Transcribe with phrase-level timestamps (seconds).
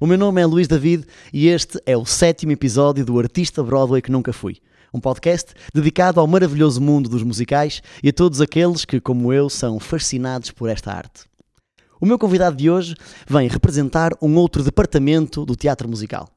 [0.00, 4.02] O meu nome é Luís David e este é o sétimo episódio do Artista Broadway
[4.02, 4.56] que Nunca Fui.
[4.92, 9.48] Um podcast dedicado ao maravilhoso mundo dos musicais e a todos aqueles que, como eu,
[9.48, 11.26] são fascinados por esta arte.
[12.00, 12.96] O meu convidado de hoje
[13.28, 16.28] vem representar um outro departamento do teatro musical.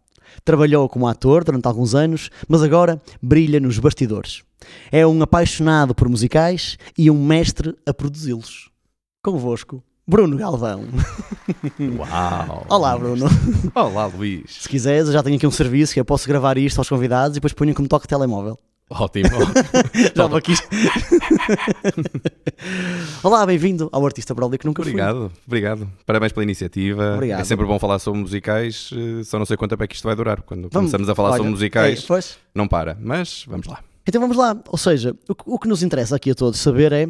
[0.46, 4.44] Trabalhou como ator durante alguns anos, mas agora brilha nos bastidores.
[4.92, 8.70] É um apaixonado por musicais e um mestre a produzi-los.
[9.24, 10.86] Convosco, Bruno Galvão.
[11.98, 12.66] Uau!
[12.70, 13.26] Olá, Bruno.
[13.76, 14.60] Olá, Luís!
[14.62, 17.36] Se quiseres, eu já tenho aqui um serviço que eu posso gravar isto aos convidados
[17.36, 18.58] e depois ponho como toque de telemóvel.
[18.90, 19.28] Ótimo!
[20.16, 20.54] Já vou aqui.
[23.22, 24.94] Olá, bem-vindo ao Artista Broadway que nunca fui.
[24.94, 25.92] Obrigado, obrigado.
[26.06, 27.16] Parabéns pela iniciativa.
[27.16, 27.42] Obrigado.
[27.42, 30.06] É sempre bom falar sobre musicais, eh, só não sei quanto tempo é que isto
[30.06, 30.42] vai durar.
[30.42, 32.24] Quando Vamos- começamos a falar olha, sobre musicais, é,
[32.56, 32.98] não para.
[33.02, 33.82] Mas vamos lá.
[34.08, 34.56] Então vamos lá.
[34.70, 37.10] Ou seja, o, que- o que nos interessa aqui a todos saber é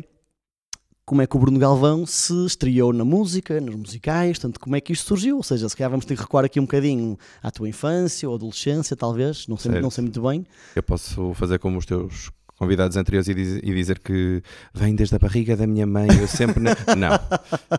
[1.07, 4.81] como é que o Bruno Galvão se estreou na música, nos musicais, tanto como é
[4.81, 5.37] que isto surgiu.
[5.37, 8.35] Ou seja, se calhar vamos ter que recuar aqui um bocadinho à tua infância ou
[8.35, 9.83] adolescência, talvez, não sei, Certo.
[9.83, 10.45] não sei muito bem.
[10.75, 14.41] Eu posso fazer como os teus convidados anteriores e, diz- e dizer que
[14.73, 16.07] vem desde a barriga da minha mãe.
[16.19, 16.59] Eu sempre.
[16.61, 17.19] na- Não,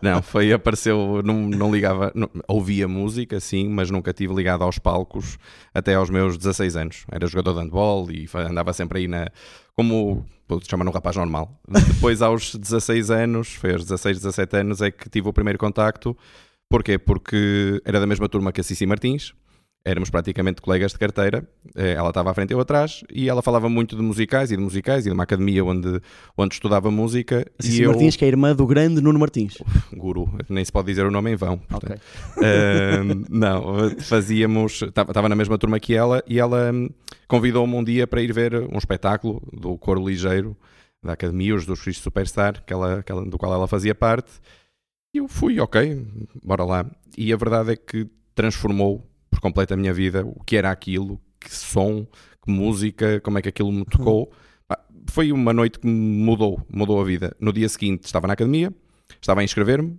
[0.01, 2.11] não, foi, apareceu, não, não ligava.
[2.15, 5.37] não- ouvia música, sim, mas nunca tive ligado aos palcos
[5.73, 7.05] até aos meus 16 anos.
[7.11, 9.27] Era jogador de handball e andava sempre aí na.
[9.75, 11.59] Como pode chamar um rapaz normal.
[11.87, 16.17] Depois, aos 16 anos, foi aos 16, 17 anos, é que tive o primeiro contacto.
[16.69, 16.97] Porquê?
[16.99, 19.33] Porque era da mesma turma que a Cici Martins.
[19.85, 21.47] Éramos praticamente colegas de carteira.
[21.75, 23.01] Eh, Ela estava à frente e eu atrás.
[23.11, 26.01] E ela falava muito de musicais e de musicais e de uma academia onde,
[26.37, 27.45] onde estudava música.
[27.59, 29.57] Cici e eu, Martins, que é irmã do grande Nuno Martins.
[29.95, 31.57] guru, nem se pode dizer o nome em vão.
[31.57, 31.99] portanto.
[32.37, 32.45] Ok.
[32.45, 34.81] Ahm, não, fazíamos.
[34.81, 36.89] Estava na mesma turma que ela e ela hum,
[37.27, 40.55] convidou-me um dia para ir ver um espetáculo do Coro Ligeiro
[41.01, 44.29] da Academia, os dos Cristo Superstar, que ela, que ela- do qual ela fazia parte.
[45.15, 46.05] E eu fui, ok,
[46.43, 46.85] bora lá.
[47.17, 51.19] E a verdade é que transformou por completo a minha vida, o que era aquilo,
[51.39, 52.05] que som,
[52.43, 54.31] que música, como é que aquilo me tocou.
[54.67, 54.79] Pá,
[55.09, 57.35] Foi uma noite que me mudou, mudou a vida.
[57.39, 58.73] No dia seguinte estava na academia,
[59.21, 59.97] estava a inscrever-me.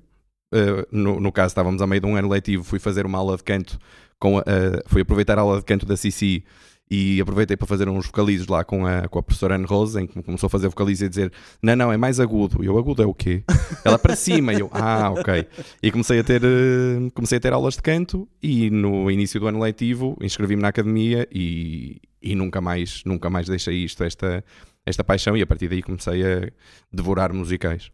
[0.53, 3.37] Uh, no, no caso, estávamos a meio de um ano letivo, fui fazer uma aula
[3.37, 3.79] de canto,
[4.19, 6.45] com a, a- fui aproveitar a aula de canto da Cici
[6.91, 10.07] e aproveitei para fazer uns vocalizes lá com a, com a professora Anne Rose, em
[10.09, 12.65] que começou a fazer vocalizes e dizer: Não, não, é mais agudo.
[12.65, 13.45] E eu, agudo é o quê?
[13.85, 14.53] Ela para cima.
[14.53, 15.47] E eu, ah, ok.
[15.81, 19.47] E comecei a ter, uh, comecei a ter aulas de canto e no início do
[19.47, 24.45] ano letivo inscrevi-me na academia e, e nunca mais, nunca mais deixei isto, esta,
[24.85, 26.51] esta paixão, e a partir daí comecei a
[26.93, 27.93] devorar musicais.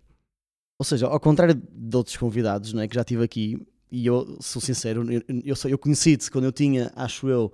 [0.79, 3.59] Ou seja, ao contrário de outros convidados não é, que já tive aqui,
[3.91, 7.53] e eu sou sincero, eu, eu, eu conheci-te quando eu tinha, acho eu,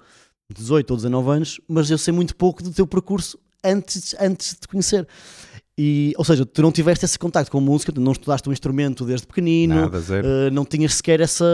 [0.52, 4.60] 18 ou 19 anos, mas eu sei muito pouco do teu percurso antes, antes de
[4.60, 5.06] te conhecer.
[5.76, 9.04] E, ou seja, tu não tiveste esse contacto com música, tu não estudaste um instrumento
[9.04, 11.44] desde pequenino, Nada, eh, não tinhas sequer essa,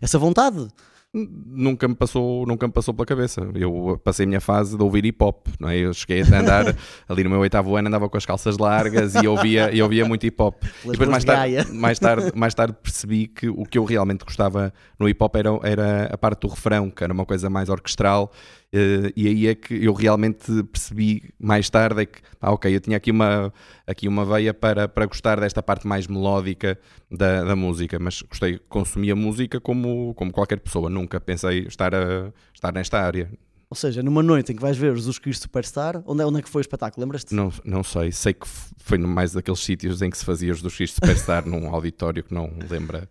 [0.00, 0.68] essa vontade.
[1.12, 3.48] Nunca me passou nunca me passou pela cabeça.
[3.54, 5.76] Eu passei a minha fase de ouvir hip hop não é?
[5.78, 6.76] eu cheguei a andar
[7.08, 10.24] ali no meu oitavo ano andava com as calças largas e ouvia e ouvia muito
[10.24, 13.84] hip hop depois mais de tarde, mais tarde mais tarde percebi que o que eu
[13.84, 17.50] realmente gostava no hip hop era, era a parte do refrão que era uma coisa
[17.50, 18.30] mais orquestral
[18.72, 22.80] eh, e aí é que eu realmente percebi mais tarde é que ah, ok eu
[22.80, 23.52] tinha aqui uma
[23.86, 26.78] aqui uma veia para, para gostar desta parte mais melódica
[27.10, 32.32] da, da música mas gostei consumia música como como qualquer pessoa nunca pensei estar a
[32.54, 33.28] estar nesta área
[33.68, 36.42] Ou seja, numa noite em que vais ver Jesus Cristo Superstar, onde é, onde é
[36.42, 37.04] que foi o espetáculo?
[37.04, 37.34] Lembras-te?
[37.34, 38.46] não, não sei sei que
[38.78, 42.34] foi mais daqueles sítios em que se fazia os dos X Superstar num auditório que
[42.34, 43.08] não lembra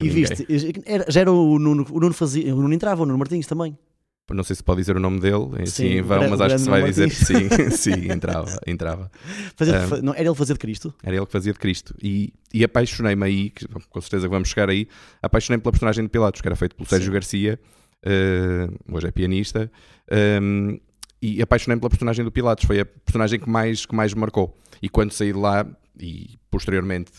[0.00, 0.14] E ninguém.
[0.14, 0.46] viste,
[1.08, 3.76] já era o Nuno, o Nuno fazia, o Nuno entrava, o Nuno Martins também.
[4.34, 6.60] Não sei se pode dizer o nome dele, assim Sim, em vão, mas acho que
[6.62, 9.10] se vai dizer sim, sim, entrava, entrava.
[9.56, 9.86] Fazia- Ah.
[9.88, 10.94] fa- não, era ele fazer de Cristo?
[11.02, 11.94] Era ele que fazia de Cristo.
[12.02, 14.86] E, e apaixonei-me aí, que com certeza que vamos chegar aí,
[15.22, 17.12] apaixonei-me pela personagem de Pilatos, que era feito pelo Sérgio.
[17.12, 17.58] Garcia,
[18.04, 19.70] eh, hoje é pianista,
[20.10, 20.76] ehm,
[21.20, 24.56] e apaixonei-me pela personagem do Pilatos, foi a personagem que mais, que mais me marcou.
[24.80, 25.66] E quando saí de lá,
[25.98, 27.10] e posteriormente,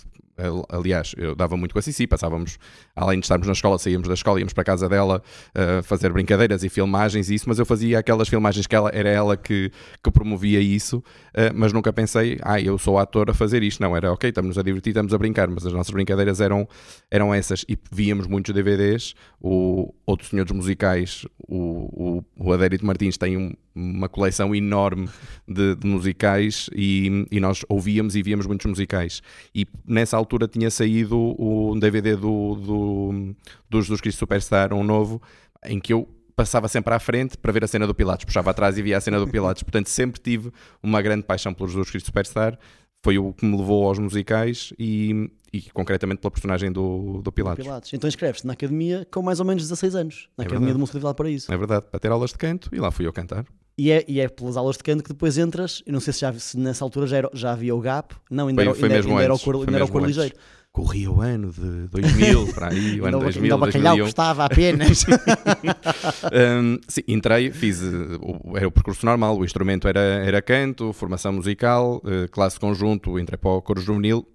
[0.69, 2.57] aliás, eu dava muito com a Cici, passávamos,
[2.95, 5.21] além de estarmos na escola, saíamos da escola, íamos para a casa dela
[5.55, 9.09] eh, fazer brincadeiras e filmagens e isso, mas eu fazia aquelas filmagens que ela, era
[9.09, 9.71] ela que,
[10.03, 11.03] que promovia isso,
[11.33, 13.81] eh, mas nunca pensei, ah, eu sou ator a fazer isto.
[13.81, 16.67] Não, era ok, estamos a divertir, estamos a brincar, mas as nossas brincadeiras eram,
[17.09, 17.65] eram essas.
[17.67, 19.13] E víamos muitos DVDs.
[19.41, 25.07] O Outros Senhores Musicais, o, o, o Adérito Martins tem um- uma coleção enorme
[25.47, 29.21] de, de musicais e, e nós ouvíamos e víamos muitos musicais.
[29.55, 33.35] E nessa altura tinha saído o um DVD do, do,
[33.69, 35.21] dos dos Cristo Superstar, um novo,
[35.65, 38.77] em que eu passava sempre à frente para ver a cena do Pilatos, puxava atrás
[38.77, 39.61] e via a cena do Pilatos.
[39.63, 42.57] Portanto, sempre tive uma grande paixão pelos Jesus Cristo Superstar.
[43.03, 47.65] foi o que me levou aos musicais e, e concretamente pela personagem do, do Pilatos.
[47.65, 47.93] Pilatos.
[47.93, 50.73] Então inscreves-te na academia com mais ou menos 16 anos, na É Academia verdade.
[50.75, 51.51] de Música de Valparaíso.
[51.51, 53.45] É verdade, para ter aulas de canto e lá fui eu cantar.
[53.81, 56.19] E é, e é pelas aulas de canto que depois entras, eu não sei se,
[56.19, 58.89] já, se nessa altura já, era- já havia o GAP, não, ainda Foi- era, foi
[58.93, 60.17] ainda, ainda era o cor, ainda era o cor antes.
[60.17, 60.35] ligeiro.
[60.71, 64.05] Corria o ano de 2000, para aí, o ano o- 2000, ainda o bacalhau 2001.
[64.05, 65.05] custava apenas.
[66.61, 71.31] Um, sim, entrei, fiz o, era o percurso normal, o instrumento era, era canto, formação
[71.33, 74.25] musical, uh, classe conjunto, entrei para o coro juvenil,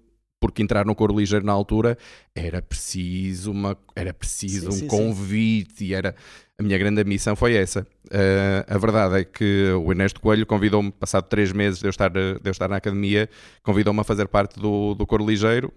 [0.45, 1.97] porque entrar no coro ligeiro na altura
[2.35, 4.87] era preciso uma era preciso Sim, um sim, sim.
[4.87, 6.15] convite e era
[6.57, 7.85] a minha grande missão foi essa.
[8.05, 12.09] Uh, a verdade é que o Ernesto Coelho convidou-me, passado três meses de eu estar,
[12.09, 13.29] de eu estar na academia,
[13.61, 15.73] convidou-me a fazer parte do, do coro ligeiro.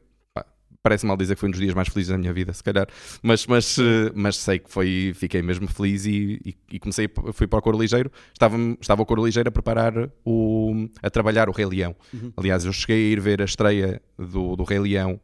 [0.83, 2.87] Parece mal dizer que foi um dos dias mais felizes da minha vida, se calhar,
[3.23, 7.47] mas, mas, eh, mas sei que foi, fiquei mesmo feliz e, e, e comecei, fui
[7.47, 8.11] para o Coro Ligeiro.
[8.33, 9.93] Estava, estava o Coro Ligeiro a preparar,
[10.25, 11.97] o, a trabalhar o Rei Leão.
[12.15, 12.33] Uhum.
[12.37, 15.21] Aliás, eu cheguei a ir ver a estreia do, do Rei Leão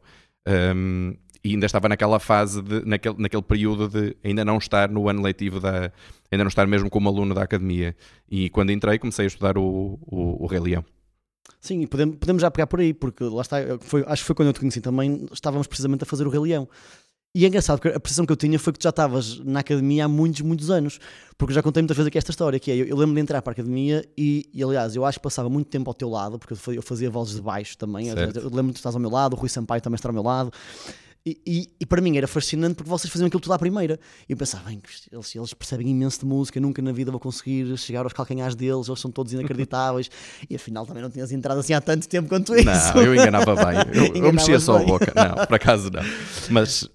[0.47, 5.07] um, e ainda estava naquela fase, de, naquele, naquele período de ainda não estar no
[5.07, 5.91] ano letivo, da,
[6.31, 7.95] ainda não estar mesmo como aluno da academia.
[8.29, 10.83] E quando entrei, comecei a estudar o, o, o Rei Leão.
[11.65, 14.49] Sim, podemos, podemos já pegar por aí, porque lá está, foi, acho que foi quando
[14.49, 16.69] eu te conheci também, estávamos precisamente a fazer o Rei Leão.
[17.33, 19.61] E é engraçado, porque a percepção que eu tinha foi que tu já estavas na
[19.61, 20.99] academia há muitos, muitos anos.
[21.35, 23.19] Porque eu já contei muitas vezes aqui esta história, que é, eu, eu lembro de
[23.19, 26.07] entrar para a academia e, e, aliás, eu acho que passava muito tempo ao teu
[26.07, 28.09] lado, porque eu fazia, eu fazia vozes de baixo também.
[28.09, 30.23] Eu lembro que tu estás ao meu lado, o Rui Sampaio também está ao meu
[30.23, 30.51] lado.
[31.27, 33.99] E, e- e para mim era fascinante porque vocês faziam aquilo tudo à primeira.
[34.29, 34.79] E eu pensava, bem,
[35.11, 38.87] eles, eles percebem imenso de música, nunca na vida vou conseguir chegar aos calcanhares deles,
[38.87, 40.09] eles são todos inacreditáveis.
[40.47, 42.65] e afinal também não tinhas entrado assim há tanto tempo quanto isso.
[42.93, 43.75] Não, eu enganava bem.
[43.93, 44.83] Eu, eu mexia só bem.
[44.83, 45.13] a boca.
[45.15, 46.03] Não, por acaso não.
[46.51, 46.87] Mas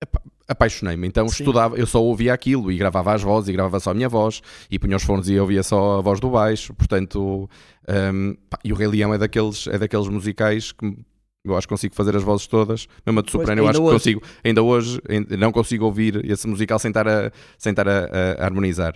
[0.00, 1.08] apa- apaixonei-me.
[1.08, 1.42] Então Sim.
[1.42, 4.40] estudava, eu só ouvia aquilo e gravava as vozes e gravava só a minha voz
[4.70, 6.72] e punha os fones e eu ouvia só a voz do baixo.
[6.74, 7.50] Portanto,
[7.88, 10.96] hum, pá, e o Rei Leão é daqueles, é daqueles musicais que
[11.44, 12.86] eu acho que consigo fazer as vozes todas.
[13.04, 13.94] Mesmo a de soprano, eu acho que hoje.
[13.94, 14.22] consigo.
[14.42, 18.42] Ainda hoje, ainda não consigo ouvir esse musical sem estar a, sem estar a, a-
[18.42, 18.94] a harmonizar.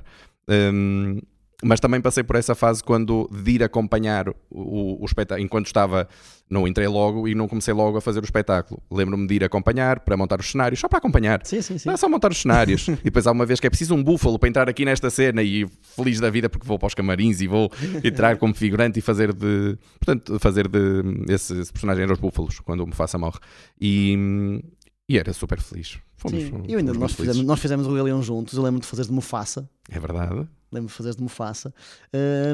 [0.48, 1.20] Hum,
[1.62, 5.66] mas também passei por essa fase quando de ir acompanhar o, o, o espetáculo, enquanto
[5.66, 6.08] estava,
[6.48, 8.80] não entrei logo e não comecei logo a fazer o espetáculo.
[8.88, 11.40] Lembro-me de ir acompanhar para montar os cenários, só para acompanhar.
[11.44, 11.88] Sim, sim, sim.
[11.88, 12.86] Não é só montar os cenários.
[12.88, 15.42] e depois há uma vez que é preciso um búfalo para entrar aqui nesta cena
[15.42, 15.66] e
[15.96, 17.70] feliz da vida porque vou para os camarins e vou
[18.04, 19.76] entrar como figurante e fazer de.
[19.98, 21.02] Portanto, fazer de.
[21.28, 23.40] Esse, esse personagem era os búfalos, quando o Mufasa morre.
[23.80, 24.62] E,
[25.08, 25.98] e era super feliz.
[26.16, 28.80] Fomos, Sim, fomos eu ainda, nós, fizemos, nós fizemos o Rei Leão juntos, eu lembro
[28.80, 29.68] de fazer de Mufasa.
[29.90, 30.48] É verdade.
[30.70, 31.72] Lembro de fazer de Mufasa.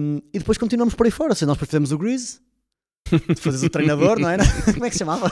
[0.00, 1.32] Hum, e depois continuamos por aí fora.
[1.32, 2.38] Assim, nós depois fizemos o Grease,
[3.10, 4.44] de fazeres o treinador, não era?
[4.72, 5.30] Como é que se chamava?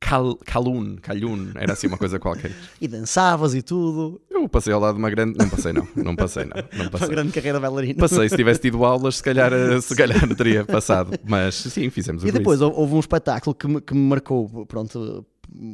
[0.00, 2.52] Cal, Calun, Calhun, era assim uma coisa qualquer.
[2.78, 4.20] E dançavas e tudo.
[4.30, 5.38] Eu passei ao lado de uma grande.
[5.38, 5.88] Não passei, não.
[5.96, 6.56] Não passei, não.
[6.74, 7.08] Não Uma passei.
[7.08, 7.98] grande carreira bailarina.
[7.98, 11.18] Passei, se tivesse tido aulas, se calhar, eh, se calhar teria passado.
[11.26, 14.66] Mas sim, fizemos o E depois hou- houve um espetáculo que me, que me marcou,
[14.66, 15.24] pronto,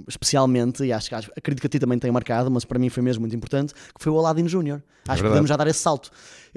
[0.09, 3.03] especialmente, e acho que acredito que a ti também tenha marcado, mas para mim foi
[3.03, 4.83] mesmo muito importante, que foi o Aladdin Júnior.
[5.09, 6.11] Acho que podemos já dar esse salto.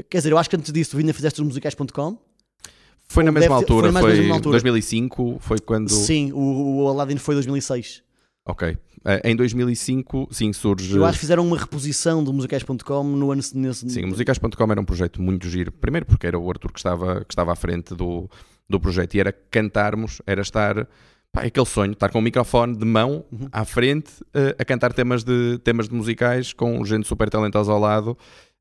[0.10, 2.18] Quer dizer, eu acho que antes disso tu ainda fizeste os musicais.com.
[3.08, 4.54] Foi na mesma altura, foi foi menos na altura.
[4.54, 5.90] 2005, foi quando.
[5.90, 8.02] Sim, o, o Aladdin foi 2006.
[8.46, 8.78] Ok.
[9.06, 10.96] Eh, Em 2005, sim, surge.
[10.96, 13.90] Eu acho que fizeram uma reposição do musicais.com no ano nesse.
[13.90, 15.72] Sim, o musicais.com era um projeto muito giro.
[15.72, 18.30] Primeiro porque era o Arthur que estava, que estava à frente do,
[18.70, 20.88] do projeto e era cantarmos, era estar.
[21.34, 23.48] Pá, aquele sonho, estar com o microfone de mão Uhum.
[23.52, 27.80] à frente eh, a cantar temas de, temas de musicais com gente super talentosa ao
[27.80, 28.16] lado.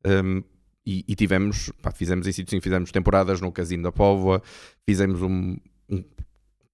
[0.07, 0.43] Um,
[0.85, 4.43] e, e tivemos, pá, fizemos em sítios, sim, fizemos temporadas no Casino da Póvoa,
[4.89, 5.57] fizemos um,
[5.89, 6.03] um,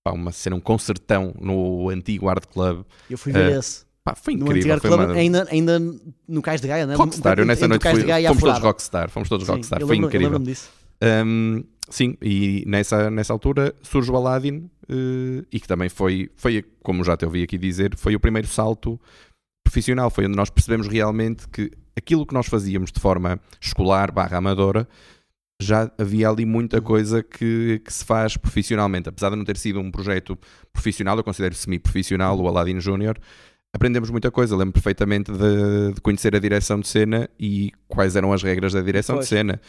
[0.05, 2.85] pá, uma cena, um concertão no antigo Art Club.
[3.11, 3.85] Eu fui ver Eh, esse.
[4.05, 4.75] Pá, foi No incrível.
[4.77, 5.19] antigo foi Club, uma...
[5.19, 5.79] ainda, ainda
[6.29, 6.95] no Cais de Gaia, né?
[6.95, 8.59] Rockstar, eu nessa noite fui, fomos todos.
[8.61, 10.41] Rockstar, fomos todos Sim, Rockstar, foi incrível.
[11.03, 16.65] Um, sim, e nessa, nessa altura surge o Aladdin eh, e que também foi, foi,
[16.83, 19.01] como já te ouvi aqui dizer, foi o primeiro salto
[19.65, 24.39] profissional, foi onde nós percebemos realmente que aquilo que nós fazíamos de forma escolar barra
[24.39, 24.89] amadora
[25.61, 29.81] já havia ali muita coisa que, que se faz profissionalmente, apesar de não ter sido
[29.81, 30.39] um projeto
[30.73, 33.19] profissional, eu considero semi-profissional, o Aladdin Júnior,
[33.79, 34.57] aprendemos muita coisa.
[34.57, 38.83] Lembro perfeitamente de, de conhecer a direção de cena e quais eram as regras da
[38.83, 39.29] direção Pois.
[39.29, 39.61] de cena.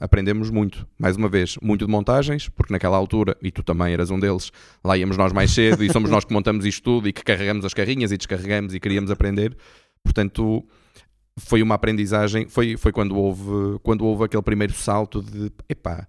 [0.00, 0.86] Aprendemos muito.
[0.96, 4.52] Mais uma vez, muito de montagens, porque naquela altura, e tu também eras um deles,
[4.84, 7.64] lá íamos nós mais cedo e somos nós que montamos isto tudo e que carregamos
[7.64, 9.56] as carrinhas e descarregamos e queríamos aprender.
[10.02, 10.64] Portanto,
[11.36, 12.48] foi uma aprendizagem.
[12.48, 16.06] Foi, foi quando, houve, quando houve aquele primeiro salto de epá.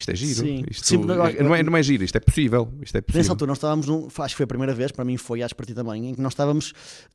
[0.00, 0.40] Isto é giro.
[0.40, 0.64] Sim.
[0.70, 2.72] Isto, Sim, não, é, não é giro, isto é possível.
[2.82, 3.20] Isto é possível.
[3.20, 5.54] Nessa altura nós estávamos, num, acho que foi a primeira vez, para mim foi, acho
[5.54, 6.72] que para ti também, em que nós estávamos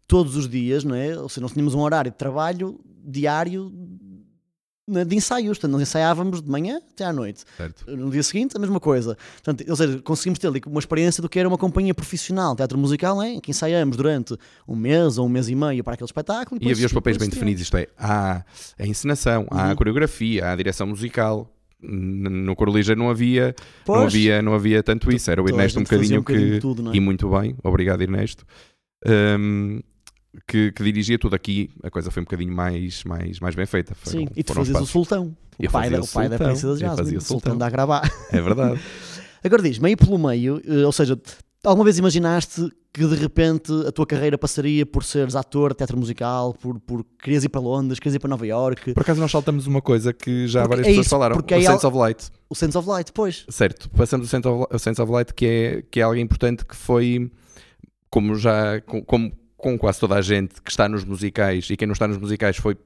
[0.07, 1.17] todos os dias, não é?
[1.19, 3.71] Ou seja, nós tínhamos um horário de trabalho diário
[4.87, 5.57] né, de ensaios.
[5.57, 7.43] Portanto, nós ensaiávamos de manhã até à noite.
[7.57, 7.89] Certo.
[7.97, 9.17] No dia seguinte, a mesma coisa.
[9.43, 12.77] Portanto, ou seja, conseguimos ter ali uma experiência do que era uma companhia profissional teatro
[12.77, 14.37] musical, né, em que ensaiamos durante
[14.67, 16.57] um mês ou um mês e meio para aquele espetáculo.
[16.57, 18.43] E depois- havia os papéis bem definidos, isto é, há
[18.77, 19.71] a encenação, há Uhum.
[19.71, 21.51] a coreografia, há a direção musical.
[21.81, 23.53] No Coro Ligeiro não havia,
[23.87, 25.29] não havia, não havia tanto isso.
[25.29, 26.35] Era o Ernesto um bocadinho, que.
[26.35, 26.95] de tudo, é?
[26.95, 28.45] E muito bem, obrigado Ernesto.
[29.05, 29.81] Hum,
[30.47, 33.95] que, que dirigia tudo aqui, a coisa foi um bocadinho mais, mais, mais bem feita.
[34.03, 35.35] Sim, e tu fazias o sultão.
[35.57, 38.01] O pai, da, o o pai da princesa Jasmine, fazia o sultão da Agrabah.
[38.31, 38.79] É verdade.
[39.43, 41.17] Agora diz, meio pelo meio, eh, ou seja,
[41.65, 45.97] alguma vez imaginaste que de repente a tua carreira passaria por seres ator de teatro
[45.97, 49.31] musical, por, por querias ir para Londres, querias ir para Nova York, Por acaso nós
[49.31, 51.91] saltamos uma coisa que já Porque várias é pessoas isso, falaram, o é Sense al-
[51.91, 52.29] of Light.
[52.49, 53.45] o Sense of Light, pois.
[53.49, 56.63] Certo, passamos o Sense of, o Sense of Light, que é, que é algo importante
[56.65, 57.29] que foi,
[58.09, 61.87] como já, com- como com quase toda a gente que está nos musicais, e quem
[61.87, 62.77] não está nos musicais foi,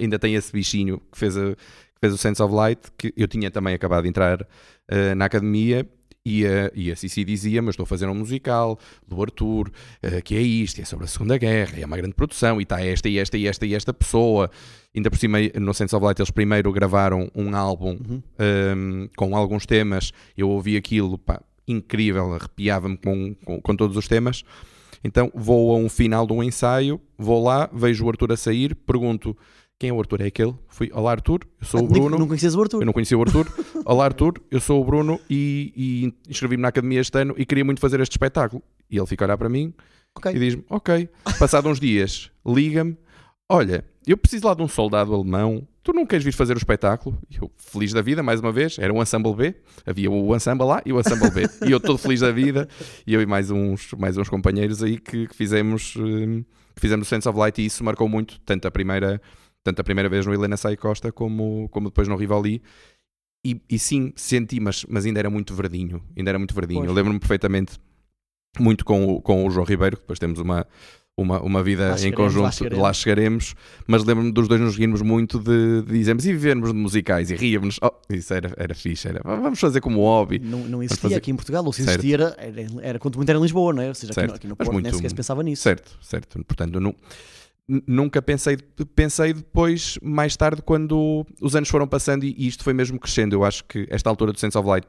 [0.00, 3.26] ainda tem esse bichinho que fez, a- que fez o Sense of Light, que eu
[3.28, 4.46] tinha também acabado de entrar
[4.88, 5.86] eh, na academia,
[6.24, 9.70] e a, e a Cici dizia, mas estou a fazer um musical do Arthur,
[10.02, 12.84] eh, que é isto, é sobre a Segunda Guerra, é uma grande produção, e está
[12.84, 14.50] esta e esta e esta e esta pessoa.
[14.94, 18.22] Ainda por cima, no Sense of Light, eles primeiro gravaram um álbum Uhum.
[18.38, 20.12] um, com alguns temas.
[20.36, 24.44] Eu ouvi aquilo, pá, incrível, arrepiava-me com, com, com todos os temas.
[25.04, 28.74] Então vou a um final de um ensaio, vou lá, vejo o Arthur a sair,
[28.74, 29.36] pergunto
[29.78, 30.20] quem é o Arthur?
[30.22, 30.54] É aquele?
[30.68, 32.18] Fui, olá Arthur, eu sou o Ah, que Bruno.
[32.18, 32.82] Não conheces o Arthur?
[32.82, 33.46] Eu não conhecia o Arthur.
[33.86, 35.72] Olá Arthur, eu sou o Bruno e,
[36.26, 38.62] e inscrevi-me na academia este ano e queria muito fazer este espetáculo.
[38.90, 39.72] E ele fica a olhar para mim
[40.16, 40.32] Ok.
[40.34, 41.08] e diz-me: Ok.
[41.38, 42.96] Passado uns dias, liga-me:
[43.48, 45.66] Olha, eu preciso lá de um soldado alemão.
[45.84, 47.16] Tu não queres vir fazer o espetáculo?
[47.40, 49.54] Eu, feliz da vida, mais uma vez, era um ensemble B.
[49.86, 51.42] Havia o ensemble A e o ensemble B.
[51.66, 52.68] e eu todo feliz da vida.
[53.06, 56.42] E eu e mais uns, mais uns companheiros aí que, que fizemos, hum,
[56.74, 59.22] que fizemos o Sense of Light e isso marcou muito, tanto a primeira,
[59.68, 62.62] tanto a primeira vez no Helena Sai Costa como, como depois no Rivali.
[63.46, 66.02] E, e sim, senti, mas, mas ainda era muito verdinho.
[66.16, 66.80] Ainda era muito verdinho.
[66.80, 66.88] Pois.
[66.88, 67.78] Eu lembro-me perfeitamente
[68.58, 70.66] muito com o, com o João Ribeiro, que depois temos uma,
[71.16, 72.82] uma, uma vida em chegaremos, lá conjunto, chegaremos.
[72.82, 73.54] lá chegaremos,
[73.86, 77.36] mas lembro-me dos dois nos rirmos muito de, de dizermos e vivermos de musicais e
[77.36, 77.78] ríamos.
[77.80, 80.40] Oh, isso era, era fixe, era vamos fazer como hobby.
[80.40, 83.28] Não, não existia fazer- aqui em Portugal, ou se existia era, era, era quanto muito
[83.28, 83.88] era em Lisboa, não é?
[83.88, 85.62] Ou seja, aqui, no- aqui no Porto nem muito- sequer se pensava nisso.
[85.62, 86.44] Certo, certo.
[86.44, 86.96] Portanto, eu nu- n-
[87.68, 88.56] nunca pensei,
[88.94, 93.34] pensei depois, mais tarde, quando os anos foram passando e, isto foi mesmo crescendo.
[93.34, 94.86] Eu acho que esta altura do Sense of Light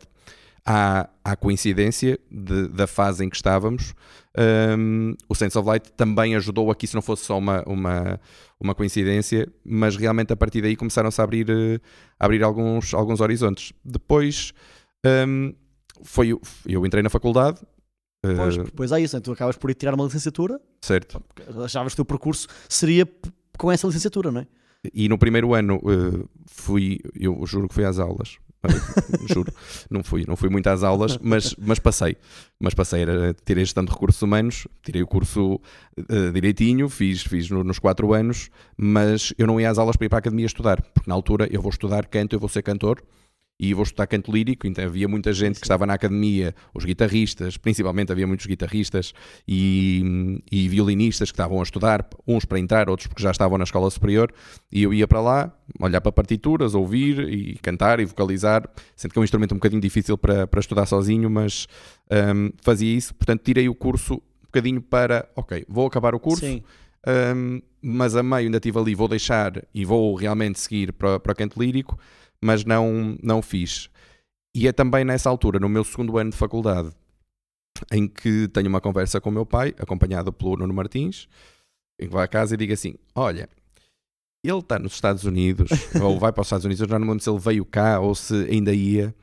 [0.66, 3.94] há, há coincidência de- da fase em que estávamos.
[4.78, 8.20] Um, o Sense of Light também ajudou a que isso não fosse só uma, uma,
[8.60, 11.80] uma coincidência, mas realmente a partir daí começaram-se a abrir, eh,
[12.20, 13.74] a abrir alguns, alguns horizontes.
[13.84, 14.54] Depois
[15.28, 15.54] um,
[16.04, 17.60] foi, eu entrei na faculdade.
[18.24, 19.22] Eh, Pois, pois é isso, né?
[19.22, 21.22] tu acabas por ir tirar uma licenciatura, certo.
[21.64, 23.08] achavas que o teu percurso seria
[23.58, 24.48] com essa licenciatura, não é?
[24.94, 28.38] E no primeiro ano eh, fui, eu juro que fui às aulas.
[28.64, 28.68] Eh,
[29.34, 29.52] juro,
[29.90, 32.16] não fui, não fui muito às aulas, mas, mas passei.
[32.60, 35.60] Mas passei, era, tirei gestão de recursos humanos, tirei o curso
[35.98, 40.06] eh, direitinho, fiz, fiz no- nos quatro anos, mas eu não ia às aulas para
[40.06, 42.62] ir para a academia estudar, porque na altura eu vou estudar canto, eu vou ser
[42.62, 43.02] cantor.
[43.60, 47.58] E vou estudar canto lírico, então havia muita gente que estava na academia, os guitarristas,
[47.58, 49.14] principalmente havia muitos guitarristas
[49.46, 53.66] e, e violinistas que estavam a estudar, uns para entrar, outros porque já estavam na
[53.66, 54.32] escola superior,
[54.72, 58.64] e eu ia para lá, olhar para partituras, ouvir e cantar e vocalizar,
[58.96, 61.68] sendo que é um instrumento um bocadinho difícil para, para estudar sozinho, mas
[62.10, 63.14] hum, fazia isso.
[63.14, 66.64] Portanto, tirei o curso um bocadinho para, ok, vou acabar o curso, Sim.
[67.36, 71.32] hum, mas a meio ainda estive ali, vou deixar e vou realmente seguir para, para
[71.32, 71.98] o canto lírico,
[72.44, 73.90] mas não, não fiz.
[74.56, 76.92] E é também nessa altura, no meu segundo ano de faculdade,
[77.92, 81.28] em que tenho uma conversa com o meu pai, acompanhado pelo Nuno Martins,
[82.00, 83.48] em que vai a casa e digo assim: Olha,
[84.44, 85.70] ele está nos Estados Unidos,
[86.02, 88.00] ou vai para os Estados Unidos, eu já não me lembro se ele veio cá
[88.00, 89.14] ou se ainda ia,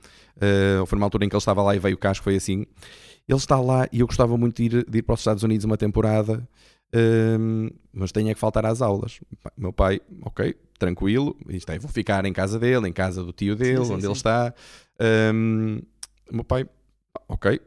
[0.40, 2.24] eh, ou foi numa altura em que ele estava lá e veio cá, acho que
[2.24, 2.66] foi assim.
[3.28, 5.64] Ele está lá e eu gostava muito de ir, de ir para os Estados Unidos
[5.64, 6.46] uma temporada,
[6.96, 9.20] ehm, mas tenho é que faltar às aulas.
[9.56, 13.56] Meu pai, ok, tranquilo, isto é, vou ficar em casa dele, em casa do tio
[13.56, 14.08] dele, sim, onde sim.
[14.08, 14.54] ele está.
[16.30, 16.68] O meu pai,
[17.28, 17.60] ok,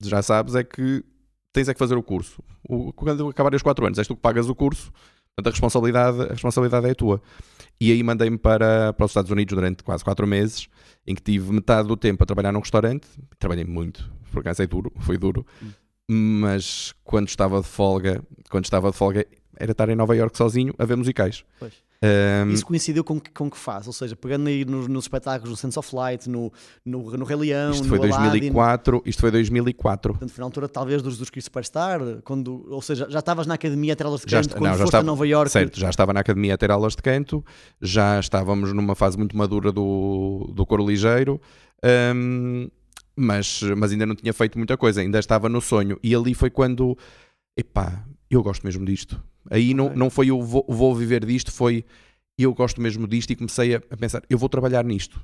[0.00, 1.04] já sabes é que
[1.52, 2.42] tens é que fazer o curso.
[2.68, 4.90] O, quando acabarem os 4 anos, és tu que pagas o curso,
[5.34, 7.22] portanto a responsabilidade, a responsabilidade é tua.
[7.80, 10.68] E aí mandei-me para, para os Estados Unidos durante quase 4 meses,
[11.06, 13.06] em que tive metade do tempo a trabalhar num restaurante,
[13.38, 15.46] trabalhei muito, por acaso é duro, foi duro,
[16.10, 20.74] mas quando estava de folga, quando estava de folga, era estar em Nova Iorque sozinho
[20.78, 21.44] a ver musicais.
[21.58, 21.72] Pois.
[22.04, 23.86] Um, Isso coincidiu com que, com que faz?
[23.86, 26.52] Ou seja, pegando aí nos, nos espetáculos no Sense of Light, no,
[26.84, 30.12] no, no Rei Leão, isto foi Aladdin, 2004, isto foi 2004.
[30.14, 33.54] Portanto, foi na altura talvez dos, dos Chris Superstar, quando, ou seja, já estavas na
[33.54, 35.28] academia a ter aulas de Já canto, est- quando não, já foste estava- a Nova
[35.28, 35.52] York.
[35.52, 37.44] Certo, já estava na academia a ter aulas de canto,
[37.80, 41.40] já estávamos numa fase muito madura do, do coro ligeiro,
[42.16, 42.68] hum,
[43.16, 45.98] mas, mas ainda não tinha feito muita coisa, ainda estava no sonho.
[46.02, 46.96] E ali foi quando,
[47.56, 49.22] epá, eu gosto mesmo disto.
[49.50, 49.96] Aí não, Ok.
[49.96, 51.84] não foi o vou, vou viver disto, foi
[52.38, 55.20] eu gosto mesmo disto e comecei a, a pensar, eu vou trabalhar nisto.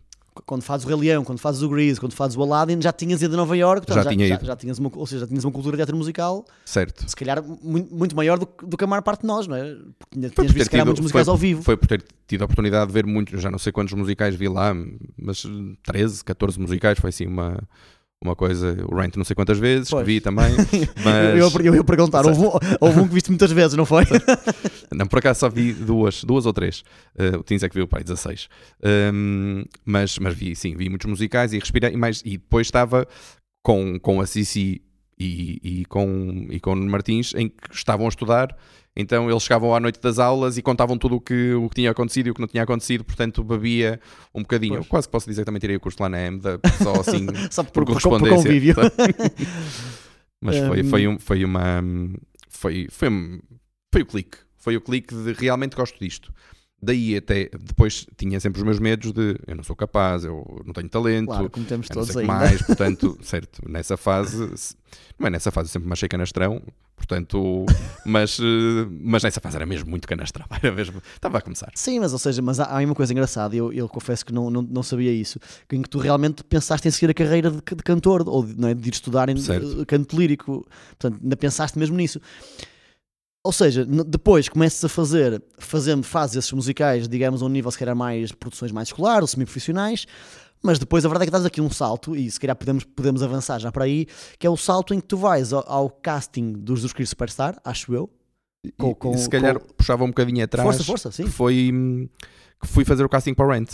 [0.47, 3.21] Quando fazes o Rei Leão, quando fazes o Grease, quando fazes o Aladdin, já tinhas
[3.21, 5.43] ido a Nova York, portanto, Já tinha já, já tinhas uma, ou seja, já tinhas
[5.45, 7.11] uma cultura de teatro musical, Certo.
[7.11, 9.57] se calhar muito, muito maior do, que- do que a maior parte de nós, não
[9.57, 9.75] é?
[9.99, 11.63] Porque tinha- Foi tinhas por visto tido- muitos musicais foi- ao vivo.
[11.65, 14.47] Foi por ter tido a oportunidade de ver muitos, já não sei quantos musicais vi
[14.49, 14.73] lá,
[15.21, 15.43] mas
[15.83, 17.61] 13, 14 musicais, foi assim uma,
[18.23, 18.77] uma coisa.
[18.91, 20.51] O Rent não sei quantas vezes, que vi também,
[21.05, 24.05] mas Eu, eu, ia perguntar, houve um, houve um que viste muitas vezes, não foi?
[24.93, 26.83] não, por acaso só vi duas, duas ou três.
[27.15, 28.49] Uh, o Teens é que viu, pai, 16.
[29.13, 33.07] Um, mas, mas vi, sim, vi muitos musicais e respirei, e, mais, e depois estava
[33.63, 34.83] com, com a Cici
[35.19, 38.57] e, e, com, e com o Martins em que estavam a estudar.
[39.01, 41.91] Então eles chegavam à noite das aulas e contavam tudo o que, o que tinha
[41.93, 44.01] acontecido e o que não tinha acontecido, portanto bebia
[44.35, 44.75] um bocadinho.
[44.75, 44.85] Pois.
[44.87, 47.63] Eu quase posso dizer que também tirei o curso lá na AMDA, só assim, Só
[47.63, 48.37] por, por por, por correspondência.
[48.37, 48.75] convívio.
[50.43, 51.83] Mas foi, foi, um, foi uma.
[52.49, 53.41] Foi, foi, um-
[53.93, 54.39] foi o clique.
[54.57, 56.33] Foi o clique de realmente gosto disto.
[56.81, 60.73] Daí até depois tinha sempre os meus medos de eu não sou capaz, eu não
[60.73, 62.33] tenho talento, Claro, como temos todos ainda.
[62.33, 64.77] mais, portanto, certo, nessa fase, se-
[65.19, 66.63] não é nessa fase, eu sempre me achei canastrão,
[66.97, 67.67] portanto,
[68.07, 71.73] mas, eh, mas nessa fase era mesmo muito canastrão, era mesmo, estava a começar.
[71.75, 74.49] Sim, mas ou seja, mas há, há uma coisa engraçada, eu, eu confesso que não,
[74.49, 75.41] não, não sabia isso,
[75.73, 78.69] em que tu realmente pensaste em seguir a carreira de, de cantor, ou de, não
[78.69, 79.83] é, de ir estudar em Certo.
[79.83, 82.21] eh, canto lírico, portanto, ainda pensaste mesmo nisso.
[83.49, 87.79] Ou seja, depois começas a fazer, fazendo, fazes esses musicais, digamos, a um nível se
[87.79, 90.05] calhar mais, produções mais escolares, ou semi-profissionais,
[90.63, 93.23] mas depois a verdade é que estás aqui um salto, e se calhar podemos, podemos
[93.23, 94.05] avançar já para aí,
[94.39, 97.59] que é o salto em que tu vais ao, ao casting dos dos Chris Superstar,
[97.65, 98.11] acho eu.
[98.63, 101.25] E- Com- e com- se calhar com- puxava um bocadinho atrás, Força, força, sim.
[101.25, 101.73] que foi
[102.61, 103.73] que fui fazer o casting para o Rent.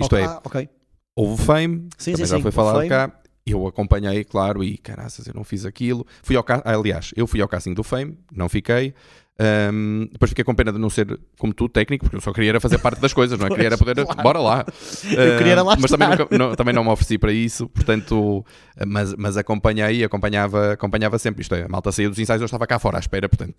[0.00, 0.66] Isto Ok, é, ah, ok.
[1.14, 2.88] houve o Fame, Sim, sim, já sim, foi falado Fame.
[2.88, 3.20] cá.
[3.46, 6.06] Eu acompanhei, claro, e caraças, eu não fiz aquilo.
[6.22, 8.94] Fui ao aliás, eu fui ao casting do Fame, não fiquei.
[9.42, 12.50] Ahm, depois fiquei com pena de não ser como tu, técnico, porque eu só queria
[12.50, 13.48] era fazer parte das coisas, não é?
[13.48, 14.04] Pois, queria era poder.
[14.04, 14.22] claro.
[14.22, 14.66] Bora lá!
[15.04, 17.66] Eu queria era lá Ah, mas também, nunca- não, também não me ofereci para isso,
[17.70, 18.44] portanto,
[18.86, 21.40] mas, mas acompanhei, acompanhava, acompanhava sempre.
[21.40, 23.54] Isto é, a malta saía dos ensaios, eu estava cá fora à espera, portanto.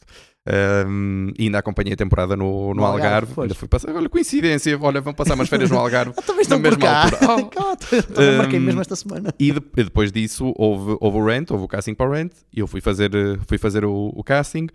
[0.48, 3.42] Ahm, e ainda acompanhei a temporada no, no, No Algarve, Algarve.
[3.42, 6.14] ainda fui passar, olha, coincidência, olha, vão passar umas férias no Algarve.
[6.16, 7.04] Eu também estou na mesma cá.
[7.04, 7.32] altura.
[8.12, 8.38] Oh.
[8.38, 9.34] Marquei Um, mesmo esta semana.
[9.40, 12.32] E, de- e depois disso houve, houve o Rent, houve o casting para o Rent,
[12.54, 14.68] e eu fui fazer, eh, fui fazer o, o casting,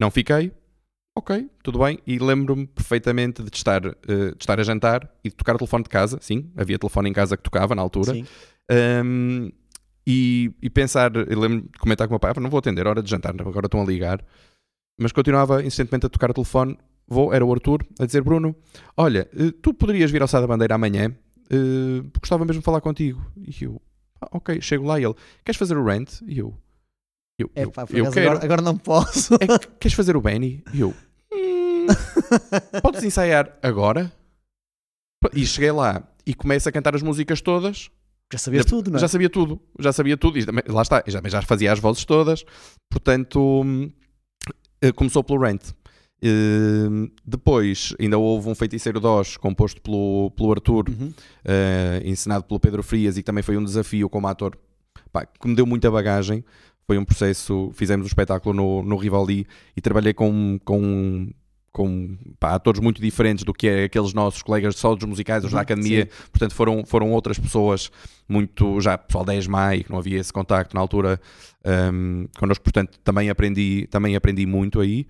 [0.00, 0.52] não fiquei,
[1.16, 3.94] ok, tudo bem, e lembro-me perfeitamente de estar, eh,
[4.30, 7.12] de estar a jantar e de tocar o telefone de casa, sim, havia telefone em
[7.12, 8.24] casa que tocava na altura, Sim.
[9.04, 9.50] um,
[10.06, 12.86] e, e pensar, eu lembro de comentar com o meu pai, "Ah, não vou atender,
[12.86, 14.24] hora de jantar, agora estão a ligar,
[14.98, 18.56] mas continuava insistentemente a tocar o telefone, vou, era o Arthur, a dizer, Bruno,
[18.96, 21.14] olha, eh, tu poderias vir ao Sá da Bandeira amanhã,
[21.52, 23.82] Eh, gostava mesmo de falar contigo, e eu,
[24.20, 25.00] "Ah, ok, chego lá.
[25.00, 26.20] E ele, queres fazer o rent?
[26.24, 26.56] E eu,
[27.42, 29.34] eu, É eu, pá, eu quero, agora, agora não posso.
[29.34, 30.62] é, que- queres fazer o Benny?
[30.72, 30.94] E eu,
[31.32, 31.86] "Hum,
[32.82, 34.12] podes ensaiar agora?
[35.34, 37.90] E cheguei lá e começo a cantar as músicas todas,
[38.32, 39.00] Já sabias tudo, não é?
[39.00, 40.38] já sabia tudo, já sabia tudo.
[40.38, 42.44] E lá está, já, já fazia as vozes todas.
[42.90, 43.90] Portanto, hum,
[44.80, 45.72] eh, começou pelo Rent.
[46.22, 51.12] Hum, depois ainda houve um Feiticeiro Dós composto pelo, pelo Arthur, Uhum.
[51.44, 54.56] eh, ensinado pelo Pedro Frias e que também foi um desafio como ator
[55.12, 56.44] pá, que me deu muita bagagem.
[56.90, 61.30] Foi um processo, fizemos o espetáculo no, no Rivali e trabalhei com, com,
[61.70, 65.52] com pá, atores muito diferentes do que é aqueles nossos colegas só dos musicais, os
[65.52, 66.08] da Uhum, academia.
[66.32, 67.92] Portanto, foram, foram outras pessoas
[68.28, 71.20] muito, já pessoal 10 Mai, que não havia esse contacto na altura
[71.64, 72.64] um, connosco.
[72.64, 75.06] Portanto, também aprendi, também aprendi muito aí.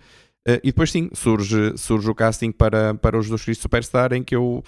[0.47, 4.23] Eh, e depois sim, surge, surge o casting para, para os Jesus Cristo Superstar em
[4.23, 4.63] que eu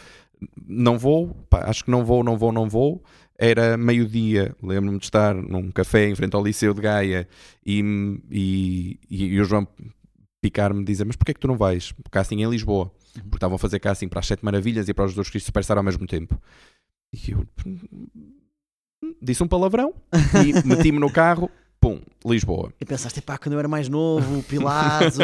[0.67, 3.03] não vou, pá, acho que não vou, não vou, não vou.
[3.39, 7.29] Era meio-dia, lembro-me de estar num café em frente ao Liceu de Gaia
[7.65, 7.83] e,
[8.31, 9.67] e, e, o João
[10.41, 11.93] picar-me dizer: Mas porquê é que tu não vais?
[12.11, 15.11] Casting em Lisboa, porque estavam a fazer casting para as Sete Maravilhas e para os
[15.11, 16.41] Jesus Cristo Superstar ao mesmo tempo.
[17.13, 17.47] E eu
[19.21, 19.95] disse um palavrão
[20.45, 21.51] e meti-me no carro,
[21.81, 22.73] pum, Lisboa.
[22.81, 25.19] E pensaste, pá, quando eu era mais novo, Pilatos,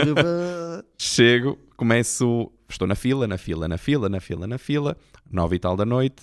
[0.99, 4.97] Chego, começo, estou na fila, na fila, na fila, na fila, na fila,
[5.31, 6.23] nove e tal da noite.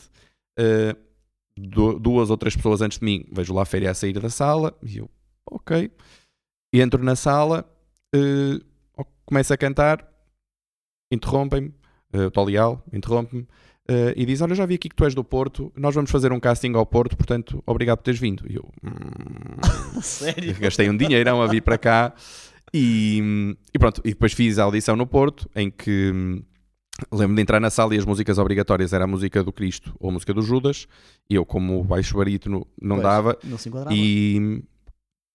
[0.58, 0.96] eh,
[1.58, 4.30] du- duas ou três pessoas antes de mim, vejo lá a férias a sair da
[4.30, 5.10] sala e eu,
[5.50, 5.90] ok.
[6.74, 7.66] E entro na sala,
[8.14, 8.60] eh,
[9.26, 10.06] começo a cantar,
[11.12, 11.74] interrompem-me,
[12.14, 15.72] uh, Tolial, interrompe-me, uh, e diz: Olha, já vi aqui que tu és do Porto,
[15.76, 18.46] nós vamos fazer um casting ao Porto, portanto, obrigado por teres vindo.
[18.52, 20.56] E eu, hum, Sério?
[20.60, 22.14] gastei um dinheirão a vir para cá.
[22.78, 26.44] E, e pronto, e depois fiz a audição no Porto, em que hum,
[27.12, 30.10] lembro de entrar na sala e as músicas obrigatórias era a música do Cristo ou
[30.10, 30.86] a música do Judas,
[31.30, 33.96] e eu, como baixo barítono, não Pois, dava, Não se enquadrava.
[33.96, 34.62] e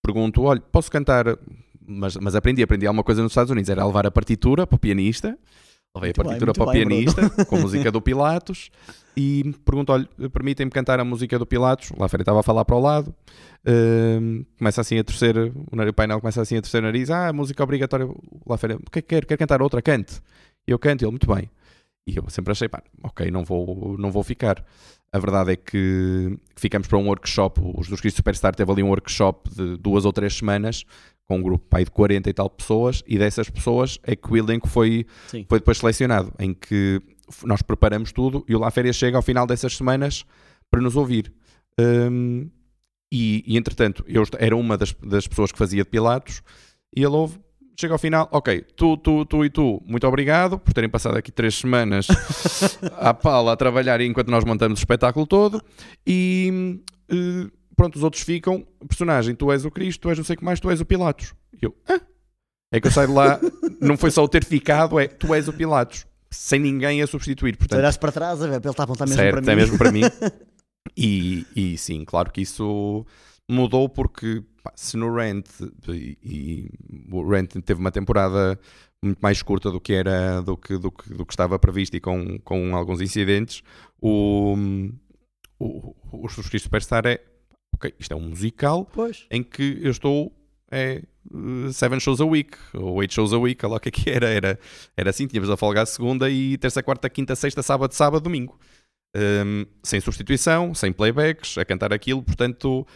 [0.05, 1.39] pergunto: olha, posso cantar?
[1.87, 4.79] Mas, mas aprendi, aprendi alguma coisa nos Estados Unidos, era levar a partitura para o
[4.79, 5.37] pianista.
[5.97, 8.71] Levei a bem, partitura muito para o bem, pianista, com a música do Pilatos,
[9.21, 11.93] e pergunto: olha, permitem-me cantar a música do Pilatos?
[11.99, 13.15] Lá fora estava a falar para o lado,
[13.67, 17.63] hum, começa assim a torcer, o painel começa assim a torcer o nariz: ah, música
[17.63, 18.09] obrigatória.
[18.47, 19.27] Lá fora, o que é que quer?
[19.27, 19.83] Quer cantar outra?
[19.83, 20.23] Cante.
[20.67, 21.51] E eu canto, ele, muito bem.
[22.07, 24.65] E eu sempre achei, pá, ok, não vou, não vou ficar.
[25.13, 28.89] A verdade é que ficamos para um workshop, os dos Cristo Superstar teve ali um
[28.89, 30.87] workshop de duas ou três semanas,
[31.27, 34.37] com um grupo pai de 40 e tal pessoas, e dessas pessoas é que o
[34.37, 35.45] elenco foi, Sim.
[35.49, 37.03] foi depois selecionado, em que
[37.45, 40.25] nós preparamos tudo e o La Férias chega ao final dessas semanas
[40.71, 41.33] para nos ouvir.
[41.79, 42.51] Hum,
[43.13, 46.43] e, e, entretanto, eu era uma das, das pessoas que fazia de Pilatos,
[46.95, 47.41] e ele ouve,
[47.79, 51.33] chega ao final, ok, tu, tu, tu e tu, muito obrigado por terem passado aqui
[51.33, 52.07] três semanas
[52.99, 55.61] à pala a trabalhar enquanto nós montamos o espetáculo todo,
[56.07, 60.35] e eh, pronto, os outros ficam, personagem, tu és o Cristo, tu és não sei
[60.37, 61.35] o que mais, tu és o Pilatos.
[61.61, 62.01] E eu, ah?
[62.73, 63.41] É que eu saio de lá,
[63.81, 67.53] não foi só o ter ficado, é tu és o Pilatos, sem ninguém a substituir.
[67.53, 69.57] Tu Portanto, olhaste para trás, a ver, ele está a apontar mesmo certo, para é
[69.57, 69.61] mim.
[69.61, 70.03] mesmo para mim.
[70.97, 73.07] E, e sim, claro que isso
[73.49, 75.47] mudou porque pá, se no Rent
[75.89, 76.71] e, e
[77.13, 78.59] o Rent teve uma temporada
[79.05, 82.01] muito mais curta do que era do que, do que, do que estava previsto e
[82.01, 83.63] com, com alguns incidentes,
[84.01, 84.57] o,
[85.59, 87.21] o, o Superstar é
[87.75, 89.27] ok, isto é um musical Pois.
[89.31, 90.33] em que eu estou
[90.71, 91.03] é,
[91.33, 93.93] uh, seven shows a week ou eight shows a week, olha lá o que é
[93.93, 94.29] que era.
[94.29, 94.59] Era,
[94.97, 98.59] era assim, tínhamos a folga a segunda e terça, quarta, quinta, sexta, sábado, sábado, domingo.
[99.17, 102.87] Um, sem substituição, sem playbacks, a cantar aquilo, portanto,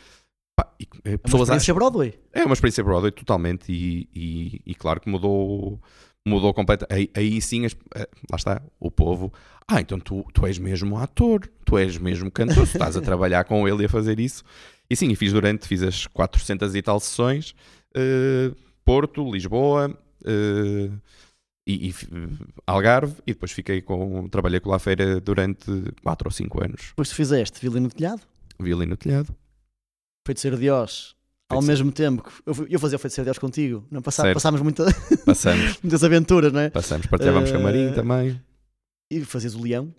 [0.56, 2.14] pá, e, eh, É uma experiência acham, Broadway.
[2.32, 5.80] é uma experiência Broadway totalmente e, e, e claro que mudou
[6.26, 6.92] mudou completamente.
[6.94, 9.32] Aí, aí sim, as- eh, lá está, o povo.
[9.68, 13.44] Ah, então tu, tu és mesmo ator, tu és mesmo cantor, tu estás a trabalhar
[13.44, 14.42] com ele e a fazer isso.
[14.88, 17.54] E sim, fiz durante, fiz as 400 e tal sessões,
[17.94, 18.50] eh,
[18.84, 20.90] Porto, Lisboa, eh,
[21.66, 21.94] e, e
[22.66, 25.64] Algarve, e depois fiquei com, trabalhei com lá a feira durante
[26.02, 26.88] 4 ou 5 anos.
[26.88, 28.20] Depois tu fizeste Violino no Telhado,
[28.60, 29.34] Violino no telhado.
[30.26, 31.14] Feiticeiro de Oz.
[31.54, 33.84] Ao mesmo tempo que eu, eu fazia o Feiticeiro de Oz contigo.
[33.90, 34.34] Não passa- Certo.
[34.34, 34.84] passámos muita-
[35.24, 36.70] Passamos, muitas aventuras, não é?
[36.70, 38.40] passamos, partilhávamos Eh, camarim também.
[39.10, 39.94] E fazias o leão.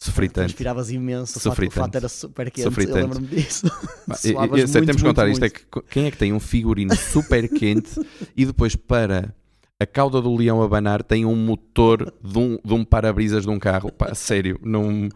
[0.00, 0.34] Sofri tanto.
[0.48, 1.38] Transpiravas imenso.
[1.38, 1.96] O Sofri fato, o fato tanto.
[1.96, 2.64] era super quente.
[2.64, 3.02] Sofri Eu tanto.
[3.02, 3.66] lembro-me disso.
[4.06, 5.60] Pá, e- e- Suavas eu sei, muito, temos que muito, contar isto: é muito.
[5.60, 7.90] que co- quem é que tem um figurino super quente
[8.36, 9.34] e depois para
[9.80, 13.58] a cauda do leão abanar tem um motor de um, de um para-brisas de um
[13.58, 13.90] carro?
[13.90, 15.08] Pá, a sério, não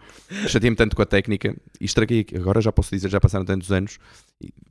[0.46, 2.24] chateei-me tanto com a técnica e estraguei.
[2.34, 3.98] Agora já posso dizer, já passaram tantos anos.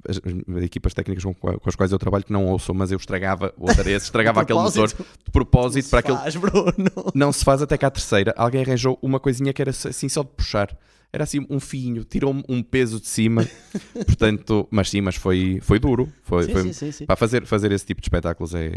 [0.07, 0.17] As,
[0.57, 3.53] as equipas técnicas com, com as quais eu trabalho que não ouçam, mas eu estragava
[3.57, 6.71] o adereço, estragava aquele motor de propósito para aquele Faz, Bruno.
[7.13, 10.23] não se faz até que à terceira alguém arranjou uma coisinha que era assim só
[10.23, 10.77] de puxar.
[11.11, 13.45] Era assim um fiinho, tirou-me um peso de cima.
[14.05, 16.11] Portanto, mas sim, mas foi, foi duro.
[16.23, 17.05] Foi, Sim, foi- sim, sim, sim.
[17.05, 18.71] Para fazer, fazer esse tipo de espetáculos é,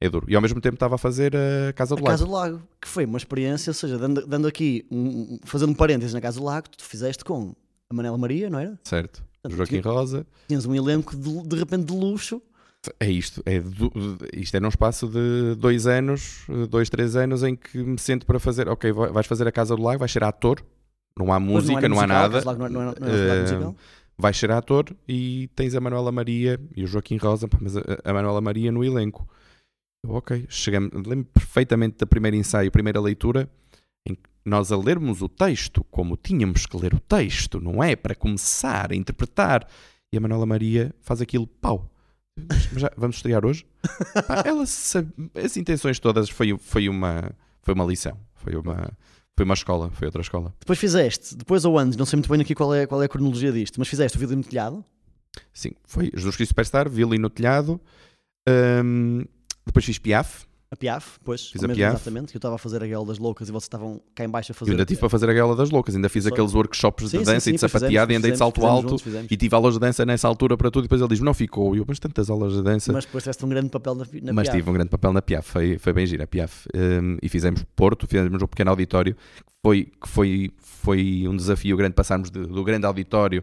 [0.00, 0.26] é duro.
[0.28, 2.10] E ao mesmo tempo estava a fazer a Casa do A Lago.
[2.10, 5.74] Casa do Lago, que foi uma experiência, ou seja, dando, dando aqui, um- fazendo um
[5.74, 7.54] parênteses na Casa do Lago, tu fizeste com
[7.90, 8.78] a Manela Maria, não era?
[8.84, 9.22] Certo.
[9.42, 10.26] Portanto, Joaquim Rosa.
[10.48, 12.40] Tinhas um elenco de, de repente de luxo.
[12.98, 13.42] É isto.
[13.44, 13.92] É du-
[14.34, 18.38] isto é num espaço de dois anos, dois, três anos, em que me sento para
[18.40, 18.68] fazer.
[18.68, 20.62] Ok, vai- vais fazer a Casa do Lago, vais ser ator.
[21.18, 22.40] Não há música, era não, há nada.
[22.40, 23.74] Do Lago Não, era- não, não era um Eh,
[24.16, 28.12] vais ser ator e tens a Manuela Maria e o Joaquim Rosa, mas a, a
[28.12, 29.28] Manuela Maria no elenco.
[30.06, 33.48] Ok, chegamos, lembro perfeitamente da primeira ensaio, primeira leitura,
[34.06, 37.94] em que nós a lermos o texto como tínhamos que ler o texto, não é?
[37.94, 39.66] Para começar a interpretar.
[40.12, 41.88] E a Manuela Maria faz aquilo, pau.
[42.72, 43.66] Mas já, vamos estrear hoje?
[44.26, 47.32] Pá, ela sabe, as intenções todas foi, foi, uma,
[47.62, 48.90] foi uma lição, foi uma,
[49.36, 50.54] foi uma escola, foi outra escola.
[50.58, 53.08] Depois fizeste, depois ou antes, não sei muito bem aqui qual é, qual é a
[53.08, 54.84] cronologia disto, mas fizeste o vídeo no telhado.
[55.52, 57.80] Sim, foi Jesus Cristo Superstar, Vili no telhado.
[58.48, 59.24] Hum,
[59.64, 60.46] depois fiz Piaf.
[60.72, 61.96] A Piaf, pois, Fiz a mesmo, Piaf.
[61.96, 64.28] exatamente, que eu estava a fazer a Guela das Loucas e vocês estavam cá em
[64.28, 64.70] baixo a Eu fazer.
[64.70, 65.96] ainda tive para fazer a Gala das Loucas.
[65.96, 68.30] Ainda fiz Só- aqueles workshops Sim, de sim, dança sim, e de sapateada e andei
[68.30, 68.98] de salto fizemos alto.
[69.02, 69.26] fizemos.
[69.32, 70.84] E tive aulas de dança nessa altura para tudo.
[70.84, 71.74] E depois ele diz: Não ficou.
[71.74, 72.92] E eu, mas tantas aulas de dança.
[72.92, 74.58] Mas depois tiveste um grande papel na, na mas Piaf.
[74.58, 76.66] tive um grande papel na Piaf, foi, foi bem gira a Piaf.
[76.72, 79.20] Um, e fizemos Porto, fizemos um pequeno auditório, que
[79.64, 83.42] foi, que foi, foi um desafio grande passarmos de- do grande auditório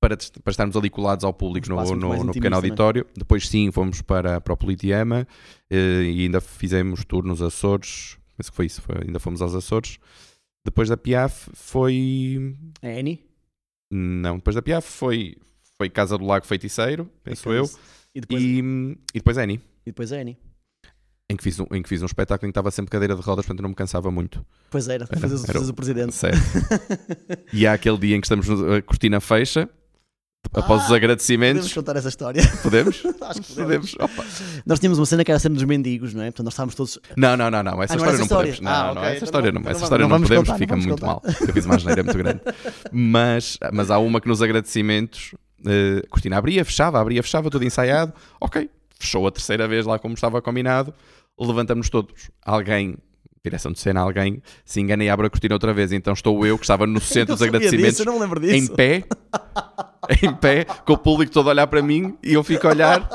[0.00, 3.06] para, para estarmos ali colados ao público no, no, no pequeno intimista, auditório.
[3.16, 5.26] Depois sim, fomos para, para o Politeama
[5.70, 8.80] eh, e ainda fizemos tour nos Açores, penso que foi isso.
[8.82, 9.98] Foi, ainda fomos aos Açores.
[10.64, 12.56] Depois da Piaf foi.
[12.82, 13.24] É Annie?
[13.90, 15.36] Não, depois da Piaf foi,
[15.78, 17.64] foi Casa do Lago Feiticeiro, penso eu.
[18.14, 20.36] E depois, E, e depois Annie, e depois é Annie.
[21.30, 23.20] em que, fiz um, em que fiz um espetáculo em que estava sempre cadeira de
[23.22, 24.44] rodas, portanto não me cansava muito.
[24.70, 26.14] Pois era, Era- fazes, era fazes o presidente.
[26.14, 26.38] Sério.
[27.52, 29.68] e há aquele dia em que estamos a cortina fecha,
[30.46, 31.72] após os Ah, Podemos agradecimentos.
[31.72, 32.42] contar essa história.
[32.62, 33.02] Podemos?
[33.20, 33.92] Acho que podemos.
[33.94, 34.62] Podemos.
[34.66, 36.26] Nós tínhamos uma cena que era a cena dos mendigos, não é?
[36.26, 36.98] Portanto, nós estávamos todos.
[37.16, 37.82] Não, não, não, não.
[37.82, 38.54] Essa Ah, não história não podemos.
[38.54, 38.58] história?
[38.62, 39.02] Não, Ah, não, ok.
[39.02, 40.76] essa Então história não- não, então essa não história não, não podemos, contar, não fica
[40.76, 41.06] muito contar.
[41.06, 41.22] mal.
[41.48, 42.40] Eu fiz uma asneira muito grande.
[42.92, 45.34] Mas, mas há uma que nos agradecimentos,
[45.66, 48.12] eh, a cortina abria, fechava, abria, fechava, tudo ensaiado.
[48.40, 50.94] Ok, fechou a terceira vez lá como estava combinado.
[51.38, 52.30] Levantamos todos.
[52.44, 52.96] Alguém,
[53.44, 55.92] direção de cena, alguém se engana e abre a cortina outra vez.
[55.92, 59.04] Então estou eu, que estava no centro dos agradecimentos, disso, não em pé,
[60.22, 63.08] em pé, com o público todo a olhar para mim e eu fico a olhar,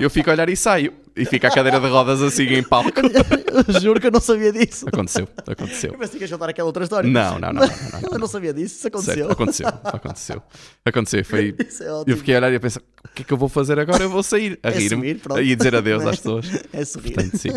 [0.00, 0.92] eu fico a olhar e saio.
[1.18, 2.90] E fica a cadeira de rodas assim em palco.
[3.80, 4.86] Juro que eu não sabia disso.
[4.86, 5.92] Aconteceu, aconteceu.
[5.92, 7.08] Eu pensei que ia contar aquela outra história.
[7.08, 8.12] Não, não, não, não, não, não.
[8.12, 9.14] Eu não sabia disso, isso aconteceu.
[9.14, 10.42] Certo, aconteceu, aconteceu.
[10.84, 11.56] Aconteceu, foi.
[11.80, 12.12] É.
[12.12, 14.02] Eu fiquei a olhar e a pensar: o que é que eu vou fazer agora?
[14.02, 16.46] Eu vou sair a É rir-me e dizer adeus às pessoas.
[16.72, 17.12] É sorrir.
[17.12, 17.50] Portanto, sim.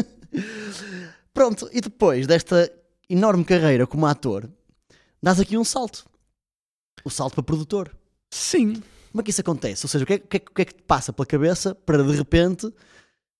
[1.33, 2.71] Pronto, e depois desta
[3.09, 4.49] enorme carreira como ator,
[5.21, 6.05] dás aqui um salto.
[7.03, 7.91] O salto para produtor.
[8.29, 8.81] Sim.
[9.11, 9.85] Como é que isso acontece?
[9.85, 11.25] Ou seja, o que é, o que é- o que é que te passa pela
[11.25, 12.71] cabeça para de repente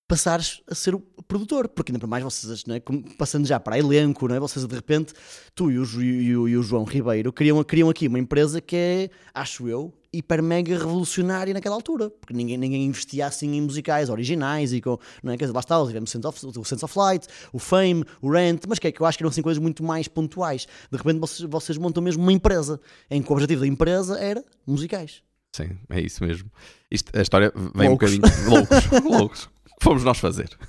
[0.09, 1.69] passares a ser o produtor?
[1.69, 2.79] Porque ainda para mais vocês, não é?
[2.79, 4.39] Como- passando já para elenco, não é?
[4.39, 5.13] vocês de repente,
[5.55, 8.75] tu e o, e o- e o João Ribeiro criam, criam aqui uma empresa que
[8.75, 12.09] é, acho eu, hiper mega revolucionária naquela altura.
[12.09, 15.37] Porque ninguém, ninguém investia assim em musicais originais e com, não é?
[15.37, 18.31] Quer dizer, lá está, tivemos o Sense of, o Sense of Light, o Fame, o
[18.31, 20.67] Rent, mas que é que eu acho que eram assim coisas muito mais pontuais.
[20.91, 24.43] De repente vocês, vocês montam mesmo uma empresa, em que o objetivo da empresa era
[24.65, 25.21] musicais.
[25.55, 26.49] Sim, é isso mesmo.
[26.91, 28.13] Isto, a história vem Loucos.
[28.13, 28.49] um bocadinho.
[28.49, 28.77] Loucos,
[29.19, 29.49] loucos.
[29.81, 30.49] Fomos nós fazer?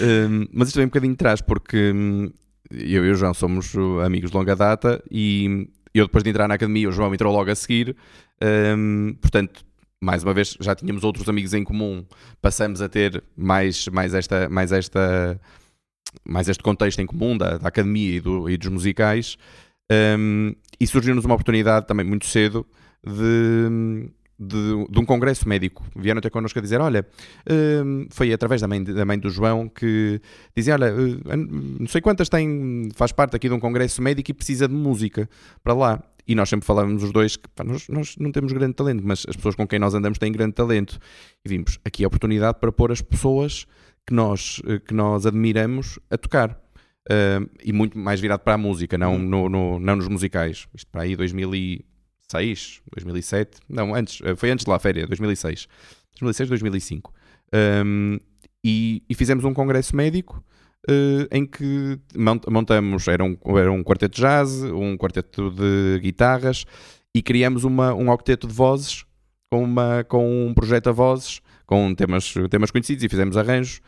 [0.00, 2.30] Hum, mas isto vem um bocadinho de trás, porque hum,
[2.70, 3.74] eu e o João somos
[4.04, 7.50] amigos de longa data e eu, depois de entrar na academia, o João entrou logo
[7.50, 7.96] a seguir.
[8.76, 9.64] hum, portanto,
[10.00, 12.04] mais uma vez, já tínhamos outros amigos em comum,
[12.40, 15.40] passamos a ter mais, mais, esta, mais, esta,
[16.24, 19.36] mais este contexto em comum da, da academia e, do- e dos musicais.
[19.90, 22.64] Hum, e surgiu-nos uma oportunidade também muito cedo
[23.04, 25.84] de, de, de um congresso médico.
[25.96, 27.06] Vieram até connosco a dizer: Olha,
[27.84, 30.20] hum, foi através da mãe, da mãe do João que
[30.56, 34.34] dizia: Olha, eh, não sei quantas tem, faz parte aqui de um congresso médico e
[34.34, 35.28] precisa de música
[35.62, 36.02] para lá.
[36.26, 39.24] E nós sempre falávamos os dois que pá, nós, nós não temos grande talento, mas
[39.26, 40.98] as pessoas com quem nós andamos têm grande talento.
[41.44, 43.66] E vimos aqui a oportunidade para pôr as pessoas
[44.06, 46.58] que nós, eh, que nós admiramos a tocar.
[47.10, 50.66] Uh, e muito mais virado para a música, não, no, no- não nos musicais.
[50.74, 51.16] Isto para aí
[52.38, 55.66] 2006, 2007, não, antes, eh, foi antes de lá a féria, 2006,
[56.20, 57.12] 2006, 2005.
[57.84, 58.18] Um,
[58.62, 60.44] e, e fizemos um congresso médico
[60.88, 65.98] eh, em que mont- montamos, era um, era um quarteto de jazz, um quarteto de
[66.00, 66.64] guitarras
[67.14, 69.04] e criamos uma, um octeto de vozes
[69.50, 73.80] com, uma, com um projeto a vozes, com temas, temas conhecidos e fizemos arranjos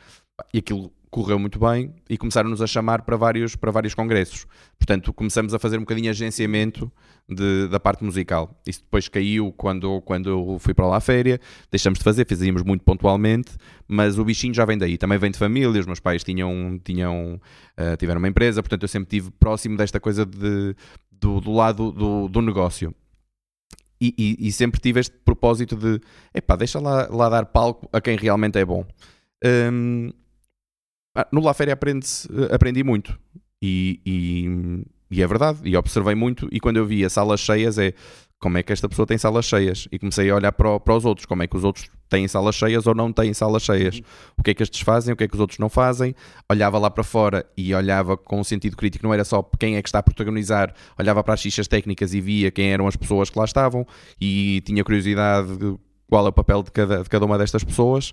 [0.52, 4.46] e aquilo correu muito bem e começaram-nos a chamar para vários, para vários congressos.
[4.78, 6.90] Portanto, começamos a fazer um bocadinho agenciamento
[7.28, 8.60] de- da parte musical.
[8.64, 12.62] Isso depois caiu quando, quando eu fui para lá à féria, deixamos de fazer, fazíamos
[12.62, 13.50] muito pontualmente,
[13.88, 14.96] mas o bichinho já vem daí.
[14.96, 17.40] Também vem de família, os meus pais tinham, tinham,
[17.76, 20.76] eh, tiveram uma empresa, portanto eu sempre estive próximo desta coisa de,
[21.10, 22.94] do, do lado do, do negócio.
[24.00, 26.00] E, e- e sempre tive este propósito de
[26.32, 28.86] epá, deixa lá, lá dar palco a quem realmente é bom.
[29.44, 30.14] Ah,
[31.32, 33.18] no La Féria eh, aprendi muito
[33.62, 36.48] e, e- e é verdade, e observei muito.
[36.52, 37.92] E quando eu via salas cheias, é
[38.38, 39.88] como é que esta pessoa tem salas cheias?
[39.90, 42.54] E comecei a olhar para, para os outros, como é que os outros têm salas
[42.54, 44.00] cheias ou não têm salas cheias?
[44.38, 46.14] O que é que estes fazem, o que é que os outros não fazem?
[46.48, 49.82] Olhava lá para fora e olhava com um sentido crítico, não era só quem é
[49.82, 53.28] que está a protagonizar, olhava para as fichas técnicas e via quem eram as pessoas
[53.28, 53.84] que lá estavam
[54.20, 55.76] e tinha curiosidade de
[56.08, 58.12] qual é o papel de cada, de cada uma destas pessoas.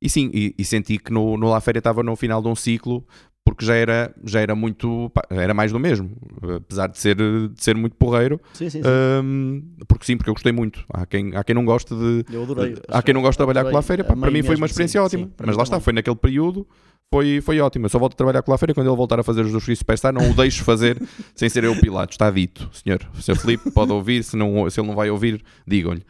[0.00, 2.54] E sim, e, e senti que no, no La Féria estava no final de um
[2.54, 3.06] ciclo,
[3.46, 6.10] porque já era, já era muito, era mais do mesmo,
[6.56, 8.88] apesar de ser, de ser muito porreiro, Sim, sim, sim.
[9.22, 10.84] hum, porque sim, porque eu gostei muito.
[10.92, 12.24] Há quem, há quem não goste de.
[12.32, 12.74] eu adorei.
[12.88, 13.70] Há quem não goste de trabalhar com.
[13.70, 15.30] La Féria, pá, para mim foi uma experiência ótima.
[15.44, 16.66] mas lá está, foi naquele período,
[17.08, 17.86] foi, foi ótimo.
[17.86, 19.64] Eu só volto a trabalhar com La Féria quando ele voltar a fazer os dos
[19.64, 21.00] Cristo Superstar, não o deixo fazer
[21.36, 23.00] sem ser eu o Pilato, está dito, senhor.
[23.16, 23.36] O Sr.
[23.36, 26.02] Filipe pode ouvir, se, não, se ele não vai ouvir, digam-lhe.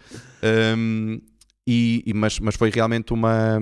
[0.42, 1.20] Hum,
[1.67, 3.59] e, e- mas, mas foi realmente uma,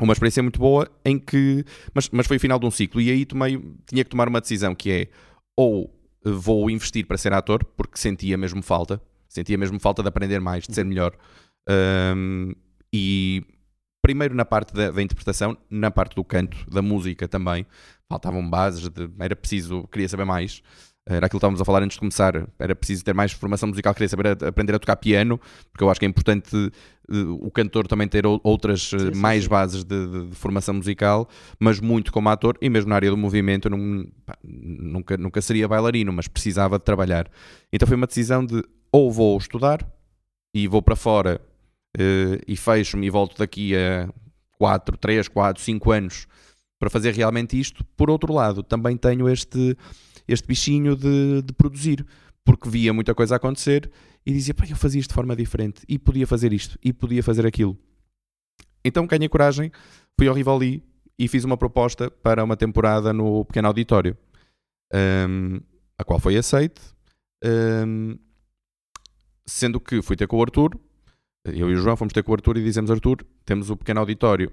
[0.00, 1.64] uma experiência muito boa em que.
[1.94, 4.40] Mas, mas foi o final de um ciclo e aí tomei, tinha que tomar uma
[4.40, 5.08] decisão que é
[5.56, 5.94] ou
[6.24, 10.66] vou investir para ser ator, porque sentia mesmo falta, sentia mesmo falta de aprender mais,
[10.66, 11.16] de ser melhor.
[11.68, 12.52] Hum,
[12.92, 13.42] e
[14.02, 17.66] primeiro na parte da, da interpretação, na parte do canto, da música também.
[18.08, 20.62] Faltavam bases, de- era preciso, queria saber mais.
[21.06, 22.46] Era aquilo que estávamos a falar antes de começar.
[22.58, 25.40] Era preciso ter mais formação musical, queria saber a- aprender a tocar piano,
[25.72, 26.54] porque eu acho que é importante
[27.10, 29.48] eh, o cantor também ter ou- outras eh, Sim, sim, mais sim.
[29.50, 33.16] bases de, de- de formação musical, mas muito como ator e mesmo na área do
[33.16, 37.28] movimento eu não, pá, nunca, nunca seria bailarino, mas precisava de trabalhar.
[37.72, 39.84] Então foi uma decisão de ou vou estudar
[40.54, 41.40] e vou para fora
[41.98, 44.08] eh, e fecho-me e volto daqui a
[44.58, 46.26] 4, 3, 4, 5 anos
[46.78, 47.84] para fazer realmente isto.
[47.96, 49.76] Por outro lado, também tenho este,
[50.32, 52.06] este bichinho de, de produzir,
[52.44, 53.90] porque via muita coisa acontecer
[54.24, 57.22] e dizia, pá, eu fazia isto de forma diferente e podia fazer isto e podia
[57.22, 57.76] fazer aquilo.
[58.84, 59.70] Então ganhei coragem,
[60.18, 60.82] fui ao Rivoli
[61.18, 64.16] e fiz uma proposta para uma temporada no pequeno auditório,
[64.92, 65.60] Ahm,
[65.96, 66.80] a qual foi aceite.
[67.44, 68.18] Ahm,
[69.46, 70.78] sendo que fui ter com o Arthur,
[71.44, 74.00] eu e o João fomos ter com o Arthur e dizemos: Arthur, temos o pequeno
[74.00, 74.52] auditório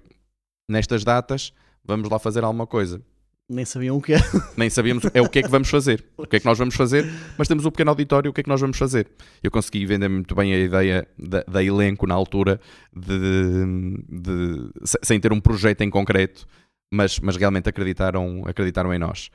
[0.69, 3.01] nestas datas, vamos lá fazer alguma coisa.
[3.49, 4.17] Nem sabiam o que é.
[4.57, 6.75] Nem sabíamos é o que é que vamos fazer, o que é que nós vamos
[6.75, 7.05] fazer,
[7.37, 9.07] mas temos o pequeno auditório, o que é que nós vamos fazer?
[9.41, 12.59] Eu consegui vender muito bem a ideia da, da elenco na altura,
[12.93, 16.45] de, de- se- sem ter um projeto em concreto,
[16.93, 19.29] mas, mas realmente acreditaram, acreditaram em nós.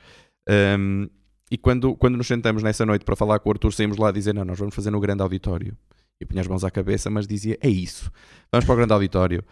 [0.77, 1.09] Um,
[1.49, 4.11] e quando, quando nos sentamos nessa noite para falar com o Arthur, saímos lá a
[4.11, 5.75] dizer: Não, nós vamos fazer no grande auditório.
[6.19, 8.11] Eu punha as mãos à cabeça, mas dizia: É isso,
[8.51, 9.43] vamos para o grande auditório.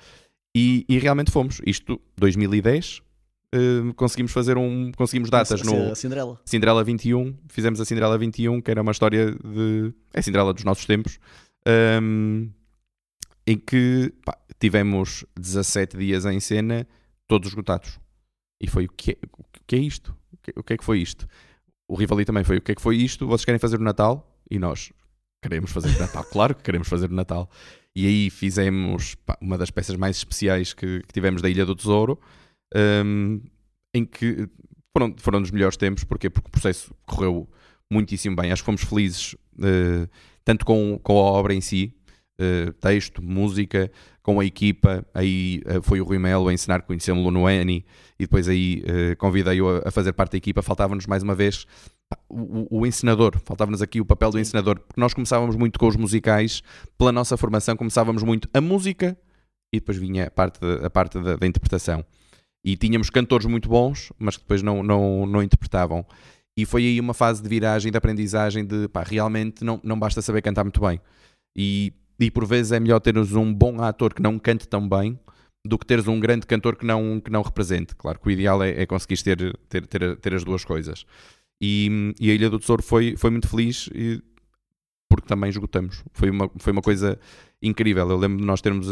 [0.55, 1.61] E, e realmente fomos.
[1.65, 3.01] Isto, 2010,
[3.53, 4.91] eh, conseguimos fazer um.
[4.93, 6.39] Conseguimos datas no Cinderela.
[6.45, 7.37] Cinderela 21.
[7.49, 9.93] Fizemos a Cinderela 21, que era uma história de.
[10.13, 11.19] É a Cinderela dos nossos tempos.
[12.01, 12.49] um,
[13.45, 16.87] em que pá, tivemos 17 dias em cena,
[17.27, 17.99] todos esgotados.
[18.61, 20.15] E foi o que é, o que é isto?
[20.31, 21.27] O que, o que é que foi isto?
[21.87, 23.27] O Rivali também foi o que é que foi isto?
[23.27, 24.39] Vocês querem fazer o Natal?
[24.49, 24.93] E nós
[25.41, 27.49] queremos fazer o Natal, claro que queremos fazer o Natal.
[27.95, 31.75] E aí fizemos pá, uma das peças mais especiais que, que tivemos da Ilha do
[31.75, 32.19] Tesouro,
[32.75, 33.41] um,
[33.93, 34.47] em que
[34.95, 36.29] foram, foram dos melhores tempos, porquê?
[36.29, 37.47] Porque o processo correu
[37.91, 38.51] muitíssimo bem.
[38.51, 40.07] Acho que fomos felizes, eh,
[40.45, 41.93] tanto com, com a obra em si,
[42.39, 45.05] eh, texto, música, com a equipa.
[45.13, 47.85] Aí eh, foi o Rui Melo a ensinar, conhecemos-lo no Eni,
[48.17, 48.83] e depois aí
[49.17, 50.61] convidei-o a, a fazer parte da equipa.
[50.61, 51.65] Faltava-nos mais uma vez
[52.29, 55.95] o, o- ensinador, faltava-nos aqui o papel do ensinador, porque nós começávamos muito com os
[55.95, 56.61] musicais,
[56.97, 59.17] pela nossa formação, começávamos muito a música
[59.73, 62.05] e depois vinha a parte, a parte da, da interpretação.
[62.63, 66.05] E tínhamos cantores muito bons, mas que depois não, não, não interpretavam.
[66.55, 70.21] E foi aí uma fase de viragem, de aprendizagem, de pá, realmente não, não basta
[70.21, 70.99] saber cantar muito bem.
[71.55, 75.19] E, e por vezes é melhor teres um bom ator que não cante tão bem
[75.65, 77.95] do que teres um grande cantor que não, que não represente.
[77.95, 81.05] Claro que o ideal é, é conseguires ter, ter, ter, ter as duas coisas.
[81.61, 84.21] E, e a Ilha do Tesouro foi, foi muito feliz e-
[85.11, 86.03] porque também esgotamos.
[86.13, 87.19] Foi uma, foi uma coisa
[87.61, 88.09] incrível.
[88.09, 88.87] Eu lembro de nós termos.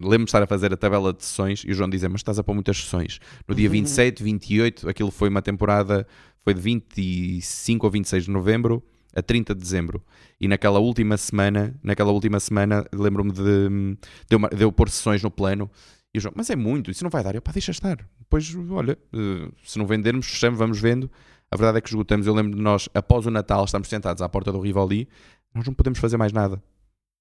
[0.00, 2.38] Lembro de estar a fazer a tabela de sessões e o João dizer: Mas estás
[2.38, 3.18] a pôr muitas sessões.
[3.48, 6.06] No dia 27, 28, aquilo foi uma temporada.
[6.44, 8.82] Foi de 25 ou 26 de novembro
[9.14, 10.02] a 30 de dezembro.
[10.40, 13.96] E naquela última semana, naquela última semana, lembro-me de, de,
[14.30, 15.70] eu, mar- de eu pôr sessões no plano.
[16.14, 17.34] E o João, mas é muito, isso não vai dar.
[17.34, 17.96] Eu, pá, deixa estar.
[18.18, 21.10] Depois, olha, eh, se não vendermos, fechamos, vamos vendo.
[21.50, 22.26] A verdade é que esgotamos.
[22.26, 25.08] Eu lembro de nós, após o Natal, estamos sentados à porta do Rivoli,
[25.54, 26.62] nós não podemos fazer mais nada.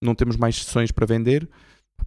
[0.02, 1.48] Não temos mais sessões para vender.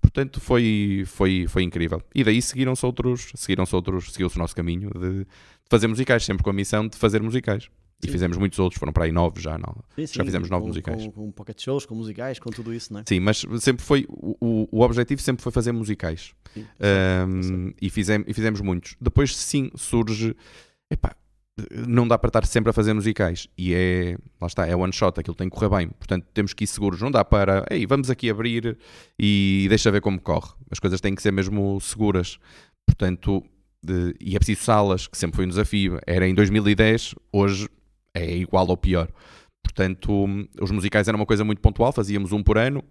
[0.00, 2.02] Portanto, foi, foi, foi incrível.
[2.14, 5.24] E daí seguiram-se outros, seguiram-se outros, seguiu-se o nosso caminho de,
[5.70, 7.68] fazer musicais, sempre com a missão de fazer musicais.
[8.02, 8.12] E Sim.
[8.12, 9.72] fizemos muitos outros, foram para aí nove já, não?
[9.94, 11.04] Sim, Já sim, fizemos nove com, musicais.
[11.06, 13.04] Com, com pocket shows, com musicais, com tudo isso, não é?
[13.06, 16.34] Sim, mas sempre foi, o, o- o objetivo sempre foi fazer musicais.
[16.52, 16.66] Sim.
[17.28, 18.96] Um, e, fizemos, e fizemos muitos.
[19.00, 20.37] Depois, sim, surge.
[20.90, 21.14] Epá,
[21.87, 23.49] não dá para estar sempre a fazer musicais.
[23.57, 24.17] E é.
[24.40, 25.88] Lá está, é one shot, aquilo tem que correr bem.
[25.88, 27.01] Portanto, temos que ir seguros.
[27.01, 27.64] Não dá para.
[27.71, 28.77] Ei, vamos aqui abrir
[29.19, 30.51] e deixa ver como corre.
[30.71, 32.38] As coisas têm que ser mesmo seguras.
[32.87, 33.43] Portanto,
[33.85, 35.99] de- e é preciso salas, que sempre foi um desafio.
[36.07, 37.69] Era em 2010, hoje
[38.14, 39.09] é igual ou pior.
[39.62, 40.27] Portanto,
[40.61, 42.83] os musicais eram uma coisa muito pontual, fazíamos um por ano.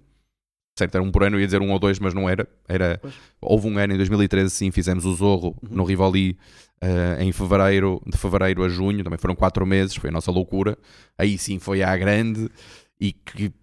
[0.77, 2.47] Certo, era um por ano, ia dizer um ou dois, mas não era.
[2.67, 3.13] era Pois.
[3.39, 5.69] houve um ano em 2013, sim, fizemos o Zorro Uhum.
[5.75, 6.35] no Rivoli
[6.83, 10.77] eh, em fevereiro, de fevereiro a junho, também foram quatro meses, foi a nossa loucura.
[11.17, 12.49] Aí sim foi à grande
[12.99, 13.53] e que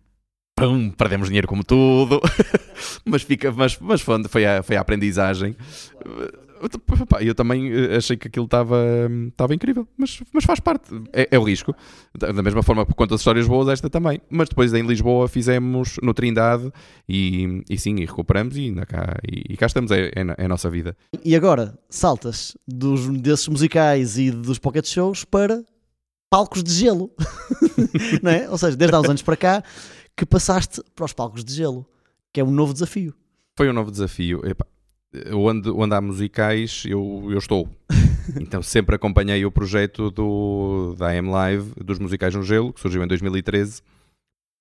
[0.56, 2.18] pum, perdemos dinheiro como tudo,
[3.04, 5.54] mas, fica, mas, mas foi, foi, a, foi a aprendizagem.
[7.20, 8.76] Eu também eh, achei que aquilo estava
[9.28, 11.74] estava incrível, mas, mas faz parte, é, é o risco.
[12.14, 14.20] Da mesma forma que conta as histórias boas, esta também.
[14.28, 16.70] Mas depois em Lisboa fizemos no Trindade
[17.08, 20.44] e, e sim, e recuperamos e, ainda cá, e, e cá estamos, é, é, é
[20.44, 20.96] a nossa vida.
[21.24, 25.64] E agora saltas dos, desses musicais e dos pocket shows para
[26.28, 27.10] palcos de gelo,
[28.22, 28.48] não é?
[28.50, 29.64] Ou seja, desde há uns anos para cá
[30.16, 31.86] que passaste para os palcos de gelo,
[32.32, 33.14] que é um novo desafio.
[33.56, 34.40] Foi um novo desafio.
[34.46, 34.66] Epá,
[35.32, 37.68] onde, onde há musicais, eu, eu estou.
[38.40, 43.02] então sempre acompanhei o projeto do, da AM Live, dos musicais no gelo, que surgiu
[43.02, 43.82] em 2013.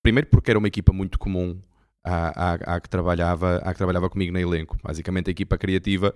[0.01, 1.59] Primeiro porque era uma equipa muito comum
[2.03, 4.77] à, à, à, que, trabalhava, à que trabalhava comigo no elenco.
[4.81, 6.15] Basicamente a equipa criativa,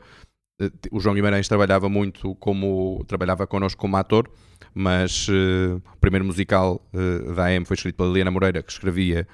[0.59, 4.29] eh, o João Guimarães trabalhava muito como, trabalhava connosco como ator,
[4.73, 9.27] mas uh, o primeiro musical uh, da AM foi escrito pela Helena Moreira, que escrevia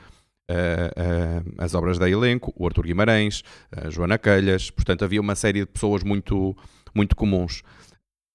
[0.49, 5.35] Uh, uh, as obras da elenco, o Artur Guimarães, a Joana Calhas, portanto havia uma
[5.35, 6.57] série de pessoas muito,
[6.95, 7.61] muito comuns.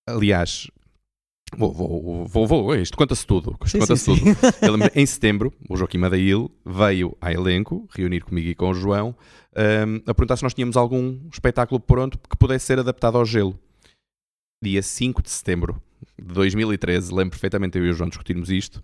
[0.06, 0.70] Aliás,
[1.56, 3.56] vou, vou, vou, vou isto conta-se tudo.
[3.64, 4.20] Isto conta-se tudo.
[4.62, 9.16] Ele, em setembro, o Joaquim Madail veio à elenco reunir comigo e com o João
[9.56, 13.58] um, a perguntar se nós tínhamos algum espetáculo pronto que pudesse ser adaptado ao gelo.
[14.62, 15.82] Dia 5 de setembro
[16.16, 18.76] de 2013, lembro perfeitamente eu e o João discutirmos isto,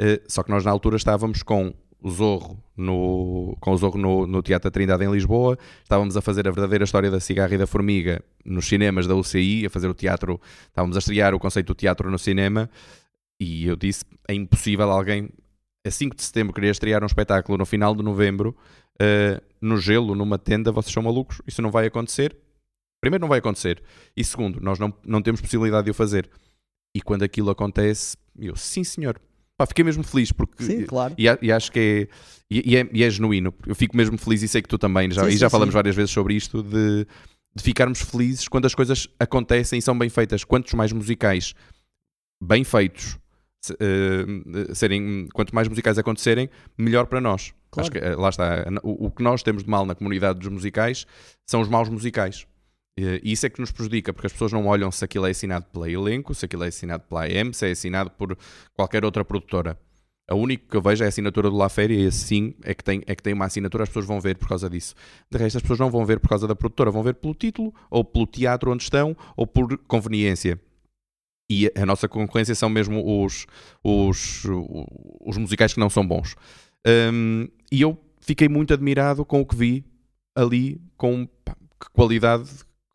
[0.00, 4.26] uh, só que nós na altura estávamos com o Zorro no, com o Zorro no,
[4.26, 5.56] no Teatro da Trindade em Lisboa.
[5.82, 9.66] Estávamos a fazer a verdadeira história da cigarra e da formiga nos cinemas da UCI,
[9.66, 12.68] a fazer o teatro, estávamos a estrear o conceito do teatro no cinema.
[13.40, 15.30] E eu disse: é impossível alguém,
[15.86, 18.56] a 5 de setembro, querer estrear um espetáculo no final de novembro,
[19.00, 22.36] uh, no gelo, numa tenda, vocês são malucos, isso não vai acontecer.
[23.00, 23.82] Primeiro, não vai acontecer.
[24.16, 26.28] E segundo, nós não, não temos possibilidade de o fazer.
[26.94, 29.20] E quando aquilo acontece, eu, sim senhor,
[29.62, 31.14] Pá, fiquei mesmo feliz porque sim, claro.
[31.16, 32.14] e, e acho que é
[32.50, 33.54] e, é, e, é, genuíno.
[33.64, 35.72] Eu fico mesmo feliz e sei que tu também já, sim, e já sim, falamos
[35.72, 35.76] sim.
[35.76, 37.06] várias vezes sobre isto de,
[37.54, 40.42] de ficarmos felizes quando as coisas acontecem e são bem feitas.
[40.42, 41.54] Quantos mais musicais
[42.42, 43.16] bem feitos
[43.70, 47.54] uh, serem, quanto mais musicais acontecerem, melhor para nós.
[47.70, 47.88] Claro.
[47.88, 48.64] Acho que uh, lá está.
[48.82, 51.06] O, o que nós temos de mal na comunidade dos musicais
[51.46, 52.46] são os maus musicais.
[52.98, 55.64] E isso é que nos prejudica, porque as pessoas não olham se aquilo é assinado
[55.72, 58.36] pela elenco, se aquilo é assinado pela AM, se é assinado por
[58.74, 59.78] qualquer outra produtora.
[60.30, 62.84] A única que eu vejo é a assinatura do La Féria e assim é que,
[62.84, 64.94] tem, é que tem uma assinatura, as pessoas vão ver por causa disso.
[65.30, 67.74] De resto, as pessoas não vão ver por causa da produtora, vão ver pelo título,
[67.90, 70.60] ou pelo teatro onde estão, ou por conveniência.
[71.50, 73.46] E a nossa concorrência são mesmo os,
[73.82, 74.44] os,
[75.20, 76.36] os musicais que não são bons.
[76.86, 79.84] Um, e eu fiquei muito admirado com o que vi
[80.34, 82.48] ali, com pá, que qualidade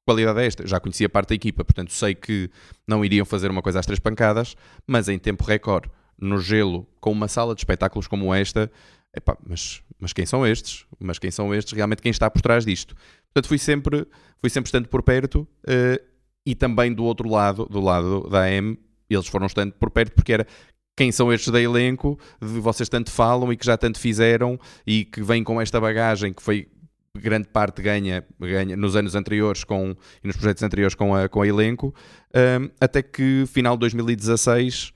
[0.07, 0.65] qualidade é esta?
[0.65, 2.49] Já conhecia parte da equipa, portanto sei que
[2.87, 4.55] não iriam fazer uma coisa às três pancadas,
[4.87, 8.71] mas em tempo recorde, no gelo, com uma sala de espetáculos como esta,
[9.13, 10.85] epá, mas, mas quem são estes?
[10.97, 11.73] Mas quem são estes?
[11.73, 12.95] Realmente quem está por trás disto?
[13.25, 14.07] Portanto, fui sempre,
[14.39, 16.01] fui sempre estando por perto uh,
[16.45, 18.79] e também do outro lado, do lado da AM,
[19.09, 20.47] eles foram estando por perto porque era
[20.95, 25.03] quem são estes da elenco, de vocês tanto falam e que já tanto fizeram e
[25.03, 26.69] que vêm com esta bagagem que foi
[27.17, 31.41] grande parte ganha, ganha nos anos anteriores com, e nos projetos anteriores com a, com
[31.41, 31.93] a elenco,
[32.33, 34.93] um, até que final de 2016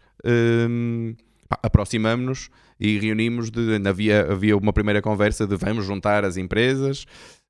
[0.70, 1.16] um,
[1.50, 2.50] aproximamos-nos
[2.80, 7.06] e reunimos de, havia, havia uma primeira conversa de vamos juntar as empresas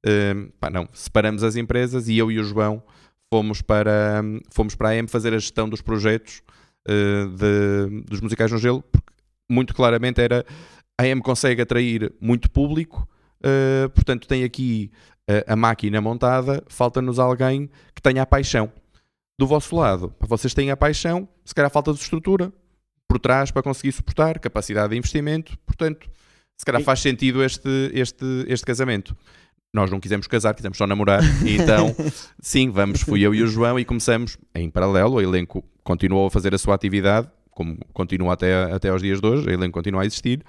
[0.05, 2.84] um, pá, não, separamos as empresas e eu e o João
[3.32, 6.41] fomos para, fomos para a AM fazer a gestão dos projetos
[6.88, 9.13] uh, de, dos musicais no gelo, porque
[9.49, 10.45] muito claramente era
[10.99, 13.07] a AM consegue atrair muito público
[13.41, 14.91] Uh, portanto, tem aqui
[15.29, 18.71] uh, a máquina montada, falta-nos alguém que tenha a paixão.
[19.39, 22.53] Do vosso lado, vocês têm a paixão, se calhar falta de estrutura
[23.07, 26.09] por trás para conseguir suportar, capacidade de investimento, portanto,
[26.57, 29.17] se calhar faz sentido este, este, este casamento.
[29.73, 31.95] Nós não quisemos casar, quisemos só namorar, então,
[32.39, 36.31] sim, vamos, fui eu e o João e começamos em paralelo, o elenco continuou a
[36.31, 40.03] fazer a sua atividade, como continua até, até aos dias de hoje, o elenco continua
[40.03, 40.43] a existir,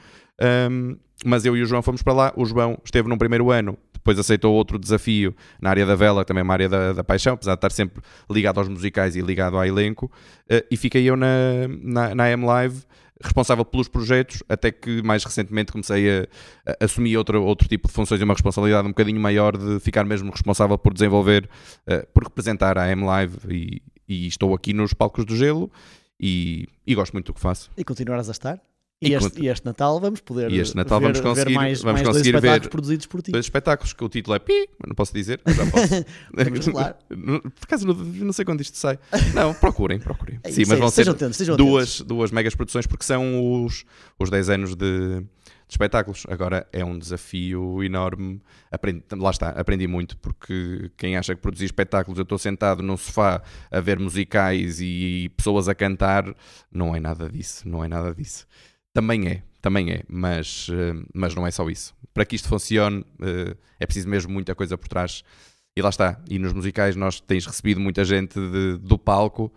[0.71, 2.33] um, mas eu e o João fomos para lá.
[2.37, 6.43] O João esteve num primeiro ano, depois aceitou outro desafio na área da vela, também
[6.43, 9.65] uma área da, da paixão, apesar de estar sempre ligado aos musicais e ligado ao
[9.65, 10.07] elenco.
[10.51, 12.83] Uh, e fiquei eu na, na, na M Live
[13.23, 16.23] responsável pelos projetos, até que mais recentemente comecei a,
[16.67, 20.05] a, assumir outro, outro tipo de funções e uma responsabilidade um bocadinho maior de ficar
[20.05, 21.49] mesmo responsável por desenvolver,
[21.87, 25.71] uh, por representar a M Live e, e, estou aqui nos palcos do gelo
[26.19, 27.71] e, e gosto muito do que faço.
[27.77, 28.61] E continuarás a estar?
[29.03, 31.83] E, este, e este, Natal vamos poder e este Natal ver, vamos conseguir, ver mais,
[31.83, 33.33] vamos mais conseguir dois espetáculos ver produzidos por ti.
[33.33, 36.05] Dois espetáculos que o título é Pi, não posso dizer, já posso.
[37.51, 38.99] por acaso não, não, sei quando isto sai.
[39.35, 40.39] Não, procurem, procurem.
[40.45, 43.85] É, Sim, mas vão ser atentos, duas, duas megas produções porque são os,
[44.19, 45.27] os 10 anos de, de
[45.69, 46.25] espetáculos.
[46.29, 48.41] Agora é um desafio enorme.
[48.71, 52.97] Aprendi, lá está, aprendi muito, porque quem acha que produzir espetáculos, eu estou sentado num
[52.97, 56.25] sofá a ver musicais e pessoas a cantar,
[56.71, 58.47] não é nada disso, não é nada disso.
[58.95, 61.95] Também é, também é, mas, uh, mas não é só isso.
[62.13, 65.23] Para que isto funcione, uh, é preciso mesmo muita coisa por trás.
[65.77, 66.21] E lá está.
[66.29, 69.51] E nos musicais nós tens recebido muita gente de, do palco,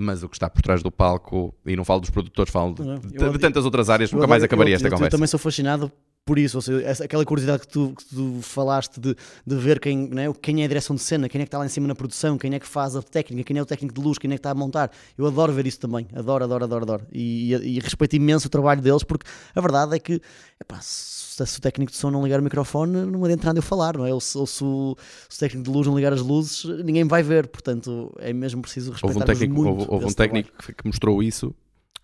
[0.00, 3.08] mas o que está por trás do palco, e não falo dos produtores, falo de,
[3.08, 5.08] de, de tantas outras áreas, nunca mais acabaria eu, esta eu, conversa.
[5.08, 5.92] Eu também sou fascinado
[6.28, 9.16] por isso, ou seja, essa- aquela curiosidade que tu, que tu falaste de,
[9.46, 11.64] de ver quem, né, quem é a direção de cena, quem é que está lá
[11.64, 14.00] em cima na produção, quem é que faz a técnica, quem é o técnico de
[14.02, 14.90] luz, quem é que está a montar.
[15.16, 17.06] Eu adoro ver isso também, adoro, adoro, adoro, adoro.
[17.10, 20.20] E, e- e respeito imenso o trabalho deles, porque a verdade é que
[20.60, 23.62] epá, se, se o técnico de som não ligar o microfone, não adianta nada eu
[23.62, 24.12] falar, não é?
[24.12, 24.96] Ou se, ou se o,
[25.30, 28.60] se o técnico de luz não ligar as luzes, ninguém vai ver, portanto é mesmo
[28.60, 31.54] preciso respeitar Houve um técnico, muito houve, houve um técnico que, que mostrou isso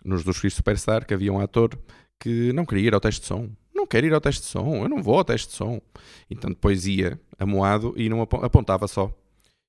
[0.03, 1.77] nos dos Cristo Superstar, que havia um ator
[2.19, 3.49] que não queria ir ao teste de som.
[3.85, 5.79] Não quero ir ao teste de som, eu não vou ao teste de som.
[6.29, 9.13] Então depois ia amoado e não apo- apontava só.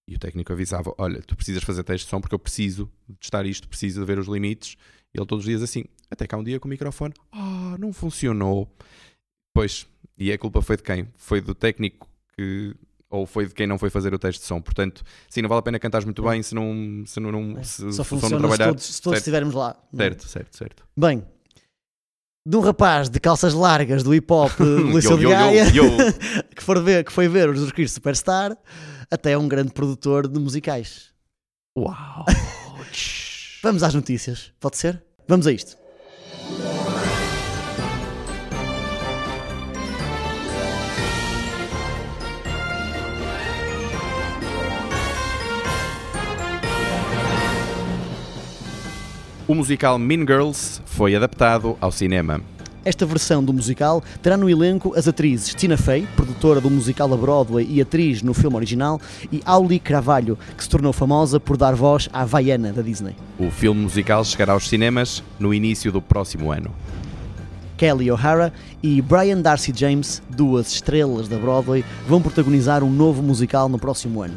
[0.08, 2.90] E o técnico avisava: Olha, tu precisas fazer teste de som porque eu preciso
[3.20, 4.76] testar isto, preciso de ver os limites.
[5.14, 5.84] E ele todos os dias assim.
[6.10, 8.68] Até cá um dia com o microfone: Ah, não funcionou.
[9.54, 9.86] Pois,
[10.18, 11.08] e a culpa foi de quem?
[11.16, 12.74] Foi do técnico que.
[13.08, 14.60] Ou foi de quem não foi fazer o teste de som.
[14.60, 17.86] Portanto, sim, não vale a pena cantares muito bem se não, se não, não se,
[17.86, 17.92] É.
[17.92, 19.16] Só se não funciona se todos, se todos certo.
[19.18, 19.76] estivermos lá.
[19.94, 20.84] Certo, certo, certo.
[20.96, 21.24] Bem,
[22.46, 24.52] de um rapaz de calças largas do hip hop
[25.02, 25.66] yo, yo, Gaia,
[26.54, 28.56] que, for ver, que foi ver os Jesus Cristo Superstar,
[29.10, 31.10] até um grande produtor de musicais.
[31.76, 32.24] Uau!
[33.64, 35.02] Vamos às notícias, pode ser?
[35.26, 35.76] Vamos a isto.
[49.48, 52.40] O musical Mean Girls foi adaptado ao cinema.
[52.84, 57.16] Esta versão do musical terá no elenco as atrizes Tina Fey, produtora do musical a
[57.16, 61.76] Broadway e atriz no filme original, e Auli Carvalho, que se tornou famosa por dar
[61.76, 63.14] voz à Vaiana da Disney.
[63.38, 66.74] O filme musical chegará aos cinemas no início do próximo ano.
[67.76, 73.68] Kelly O'Hara e Brian Darcy James, duas estrelas da Broadway, vão protagonizar um novo musical
[73.68, 74.36] no próximo ano.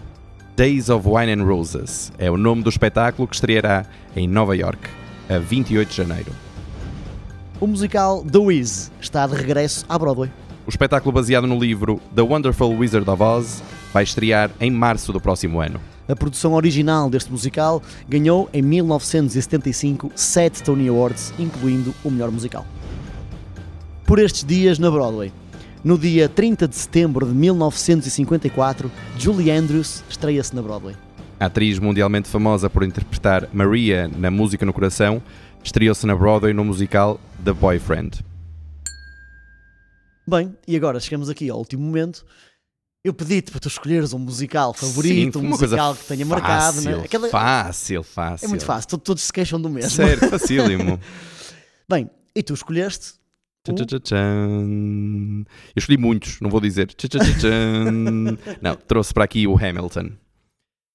[0.55, 4.98] Days of Wine and Roses é o nome do espetáculo que estreará em Nova York,
[5.29, 6.31] a 28 de janeiro.
[7.61, 10.31] O musical The Wiz está de regresso à Broadway.
[10.65, 13.63] O espetáculo baseado no livro The Wonderful Wizard of Oz
[13.93, 15.79] vai estrear em março do próximo ano.
[16.07, 22.65] A produção original deste musical ganhou em 1975 sete Tony Awards, incluindo o melhor musical.
[24.05, 25.31] Por estes dias na Broadway.
[25.83, 30.95] No dia 30 de setembro de 1954, Julie Andrews estreia-se na Broadway.
[31.39, 35.21] Atriz mundialmente famosa por interpretar Maria na Música no Coração
[35.63, 38.23] estreou-se na Broadway no musical The Boyfriend.
[40.27, 42.25] Bem, e agora chegamos aqui ao último momento.
[43.03, 46.73] Eu pedi-te para tu escolheres um musical favorito, Sim, um musical que tenha marcado.
[46.75, 47.03] fácil, né?
[47.05, 48.45] Aquela- fácil, fácil.
[48.45, 49.89] É muito fácil, to- todos se queixam do mesmo.
[49.91, 50.99] Sério, facílimo.
[51.89, 53.13] Bem, e tu escolheste.
[53.67, 53.75] Eu
[55.75, 56.93] escolhi muitos, não vou dizer.
[58.61, 60.11] Não, trouxe para aqui o Hamilton.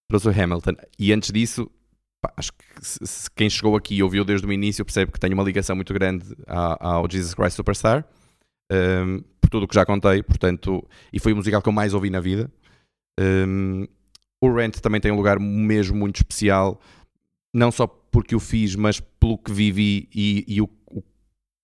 [0.08, 0.72] Trouxe o Hamilton.
[0.98, 1.70] E antes disso,
[2.20, 5.18] pá, acho que se- se quem chegou aqui e ouviu desde o início percebe que
[5.20, 8.04] tenho uma ligação muito grande ao Jesus Christ Superstar.
[8.72, 10.82] um, por tudo o que já contei, portanto,
[11.12, 12.50] e foi o musical que eu mais ouvi na vida.
[13.20, 13.86] Um,
[14.42, 16.80] o Rent também tem um lugar mesmo muito especial,
[17.54, 21.02] não só porque o fiz, mas pelo que vivi e, e o, o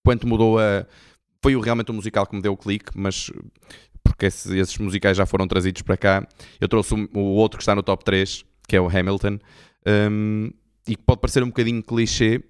[0.04, 0.86] quanto mudou a.
[1.42, 3.30] Foi realmente o musical que me deu o clique, mas
[4.02, 6.26] porque esse- esses musicais já foram trazidos para cá.
[6.60, 9.38] Eu trouxe o, o outro que está no top 3, que é o Hamilton,
[10.10, 10.50] um,
[10.86, 12.42] e que pode parecer um bocadinho clichê,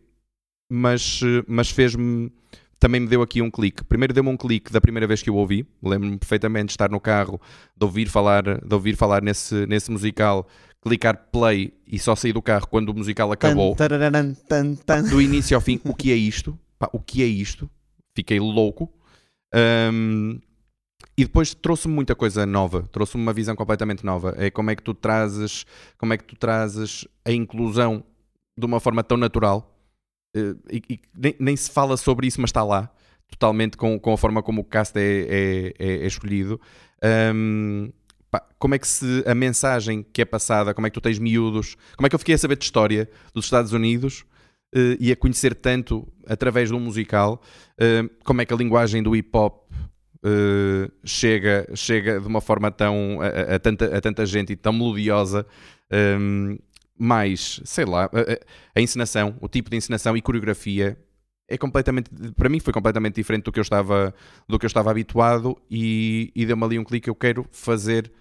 [0.71, 2.33] mas, mas fez-me.
[2.79, 3.85] Também me deu aqui um clique.
[3.85, 5.67] Primeiro deu-me um clique da primeira vez que eu ouvi.
[5.83, 7.39] Lembro-me perfeitamente de estar no carro,
[7.77, 10.49] de ouvir falar, de ouvir falar nesse, nesse musical,
[10.83, 15.03] clicar play e só sair do carro quando o musical acabou Tan, tan, tan.
[15.03, 16.59] do início ao fim, o que é isto?
[16.79, 17.69] Pá, o que é isto?
[18.17, 18.91] Fiquei louco.
[19.53, 20.39] Ahm,
[21.21, 24.35] e depois trouxe-me muita coisa nova, trouxe-me uma visão completamente nova.
[24.39, 25.67] É como é que tu trazes,
[25.99, 28.03] como é que tu trazes a inclusão
[28.59, 29.79] de uma forma tão natural
[30.35, 32.91] eh, e, e nem, nem se fala sobre isso, mas está lá
[33.31, 36.59] totalmente com, com a forma como o cast é, é, é- é escolhido.
[37.03, 37.91] Ahm,
[38.31, 41.19] pá, como é que se a mensagem que é passada, como é que tu tens
[41.19, 44.25] miúdos, como é que eu fiquei a saber de história dos Estados Unidos
[44.75, 47.43] eh, e a conhecer tanto através de um musical,
[47.79, 49.71] eh, como é que a linguagem do hip hop
[50.25, 54.73] eh, chega, chega de uma forma tão a, a- tanta, a tanta gente e tão
[54.73, 55.47] melodiosa.
[55.91, 56.57] ehm,
[57.03, 60.99] mais, sei lá, a, a- encenação, o tipo de encenação e coreografia
[61.49, 64.15] é completamente, para mim foi completamente diferente do que eu estava,
[64.49, 67.09] do que eu estava habituado e, e deu-me ali um clique.
[67.11, 68.13] Eu quero fazer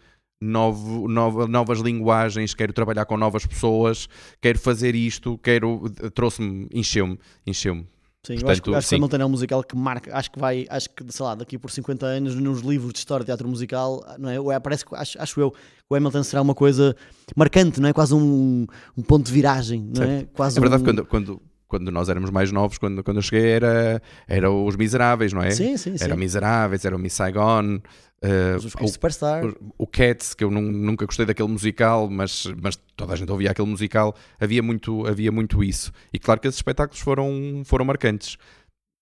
[0.42, 4.08] novo, nova- novas linguagens, quero trabalhar com novas pessoas,
[4.42, 7.86] quero fazer isto, quero, trouxe-me, encheu-me, encheu-me.
[8.26, 8.96] Sim, eu Portanto, acho que, acho que.
[8.96, 11.72] Hamilton é um musical que marca, acho que vai, acho que, sei lá, daqui por
[11.72, 14.40] 50 anos, nos livros de história de teatro musical, não é?
[14.40, 15.54] Ou é, parece que, acho, acho eu,
[15.90, 16.96] o Hamilton será uma coisa
[17.36, 17.94] marcante, não é?
[17.94, 18.68] Quase um,
[18.98, 20.28] um ponto de viragem, não é?
[20.34, 23.52] Quase É verdade, um- quando, quando quando nós éramos mais novos, quando, quando eu cheguei,
[23.52, 25.52] era, era Os Miseráveis, não é?
[25.52, 26.04] Sim, sim, sim.
[26.04, 29.46] Era Miseráveis, era o Miss Saigon, uh, Os o, Superstar.
[29.46, 33.52] O, o, Cats, que eu nunca gostei daquele musical, mas, mas toda a gente ouvia
[33.52, 35.94] aquele musical, havia muito, havia muito isso.
[36.12, 38.36] E claro que esses espetáculos foram, foram marcantes.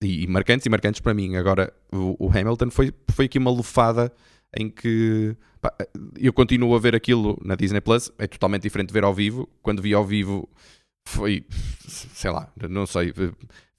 [0.03, 1.37] E, e marcantes e marcantes para mim.
[1.37, 4.11] Agora, o, o Hamilton foi, foi aqui uma lufada
[4.55, 5.73] em que pá,
[6.17, 9.47] eu continuo a ver aquilo na Disney Plus, é totalmente diferente de ver ao vivo.
[9.61, 10.49] Quando vi ao vivo
[11.07, 11.45] foi,
[11.87, 13.13] sei lá, não sei,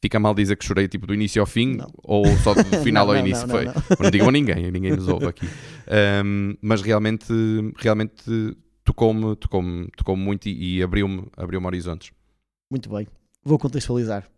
[0.03, 1.91] fica mal dizer que chorei tipo do início ao fim Não.
[2.03, 3.47] ou só do final Não, ao início.
[3.47, 3.65] não, foi.
[3.67, 5.47] não, Não digo a ninguém, ninguém nos ouve aqui.
[5.91, 7.33] Um, mas realmente,
[7.79, 8.23] realmente
[8.85, 9.63] tocou-me tocou
[9.97, 12.13] tocou muito e, e abriu-me abriu horizontes.
[12.71, 13.07] Muito bem.
[13.43, 14.29] Vou contextualizar.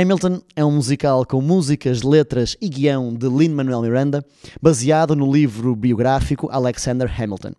[0.00, 4.24] Hamilton é um musical com músicas, letras e guião de Lin-Manuel Miranda,
[4.62, 7.50] baseado no livro biográfico Alexander Hamilton.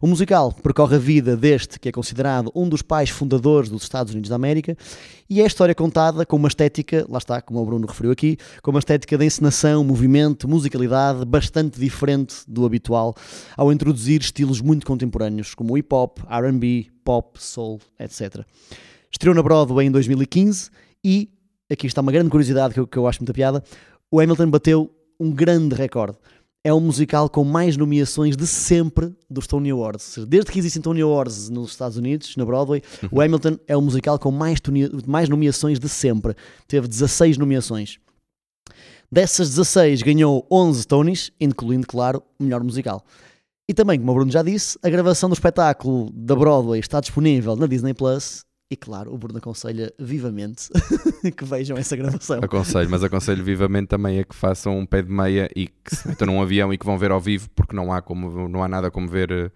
[0.00, 4.12] O musical percorre a vida deste que é considerado um dos pais fundadores dos Estados
[4.12, 4.76] Unidos da América
[5.28, 8.36] e é a história contada com uma estética, lá está, como o Bruno referiu aqui,
[8.62, 13.12] com uma estética de encenação, movimento, musicalidade bastante diferente do habitual,
[13.56, 18.44] ao introduzir estilos muito contemporâneos como hip hop, RB, pop, soul, etc.
[19.10, 20.70] Estreou na Broadway em 2015
[21.04, 21.28] e
[21.70, 23.62] aqui está uma grande curiosidade que eu, que eu acho muita piada.
[24.10, 24.90] O Hamilton bateu
[25.20, 26.16] um grande recorde.
[26.64, 30.18] É um musical com mais nomeações de sempre dos Tony Awards.
[30.26, 34.18] Desde que existem Tony Awards nos Estados Unidos, na Broadway, o Hamilton é o musical
[34.18, 34.58] com mais,
[35.06, 36.34] mais nomeações de sempre.
[36.66, 37.98] Teve 16 nomeações.
[39.10, 43.02] Dessas 16, ganhou 11 Tonys, incluindo, claro, o melhor musical.
[43.68, 47.54] E também, como o Bruno já disse, a gravação do espetáculo da Broadway está disponível
[47.54, 50.68] na Disney Plus e claro, o Bruno aconselha vivamente
[51.34, 52.40] que vejam essa gravação.
[52.42, 56.06] Aconselho, mas aconselho vivamente também a que façam um pé de meia e que se
[56.06, 58.68] metam num avião e que vão ver ao vivo, porque não há, como, não há
[58.68, 59.50] nada como ver,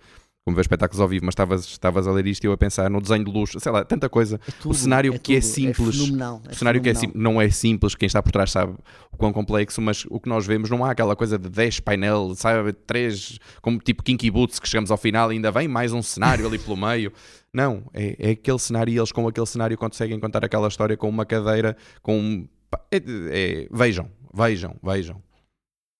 [0.44, 1.24] como ver espetáculos ao vivo.
[1.24, 3.70] Mas estavas, estavas a ler isto e eu a pensar no desenho de luz, sei
[3.72, 4.40] lá, tanta coisa.
[4.46, 5.88] É tudo, o cenário é que é tudo, simples.
[5.88, 8.74] É fenomenal, é o cenário que é não é simples, quem está por trás sabe
[9.12, 12.34] o quão complexo, mas o que nós vemos não há aquela coisa de 10 painel,
[12.34, 16.02] sabe, 3, como tipo Kinky Boots, que chegamos ao final e ainda vem mais um
[16.02, 17.12] cenário ali pelo meio.
[17.54, 21.06] Não, é, é aquele cenário e eles com aquele cenário conseguem contar aquela história com
[21.06, 22.48] uma cadeira, com um-
[22.90, 25.22] é- é- vejam, vejam, vejam.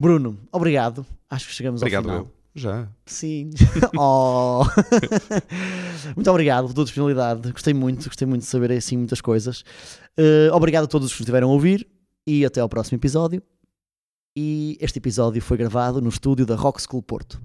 [0.00, 1.04] Bruno, obrigado.
[1.28, 2.24] Acho que chegamos Obrigado ao final.
[2.24, 2.41] eu.
[2.54, 2.88] Já.
[3.06, 3.50] Sim.
[3.98, 4.64] oh.
[6.14, 7.52] muito obrigado pela tua disponibilidade.
[7.52, 9.64] Gostei muito, gostei muito de saber assim muitas coisas.
[10.16, 11.86] Eh, obrigado a todos os que estiveram a ouvir
[12.26, 13.42] e até ao próximo episódio.
[14.36, 17.40] E este episódio foi gravado no estúdio da Rock School Porto.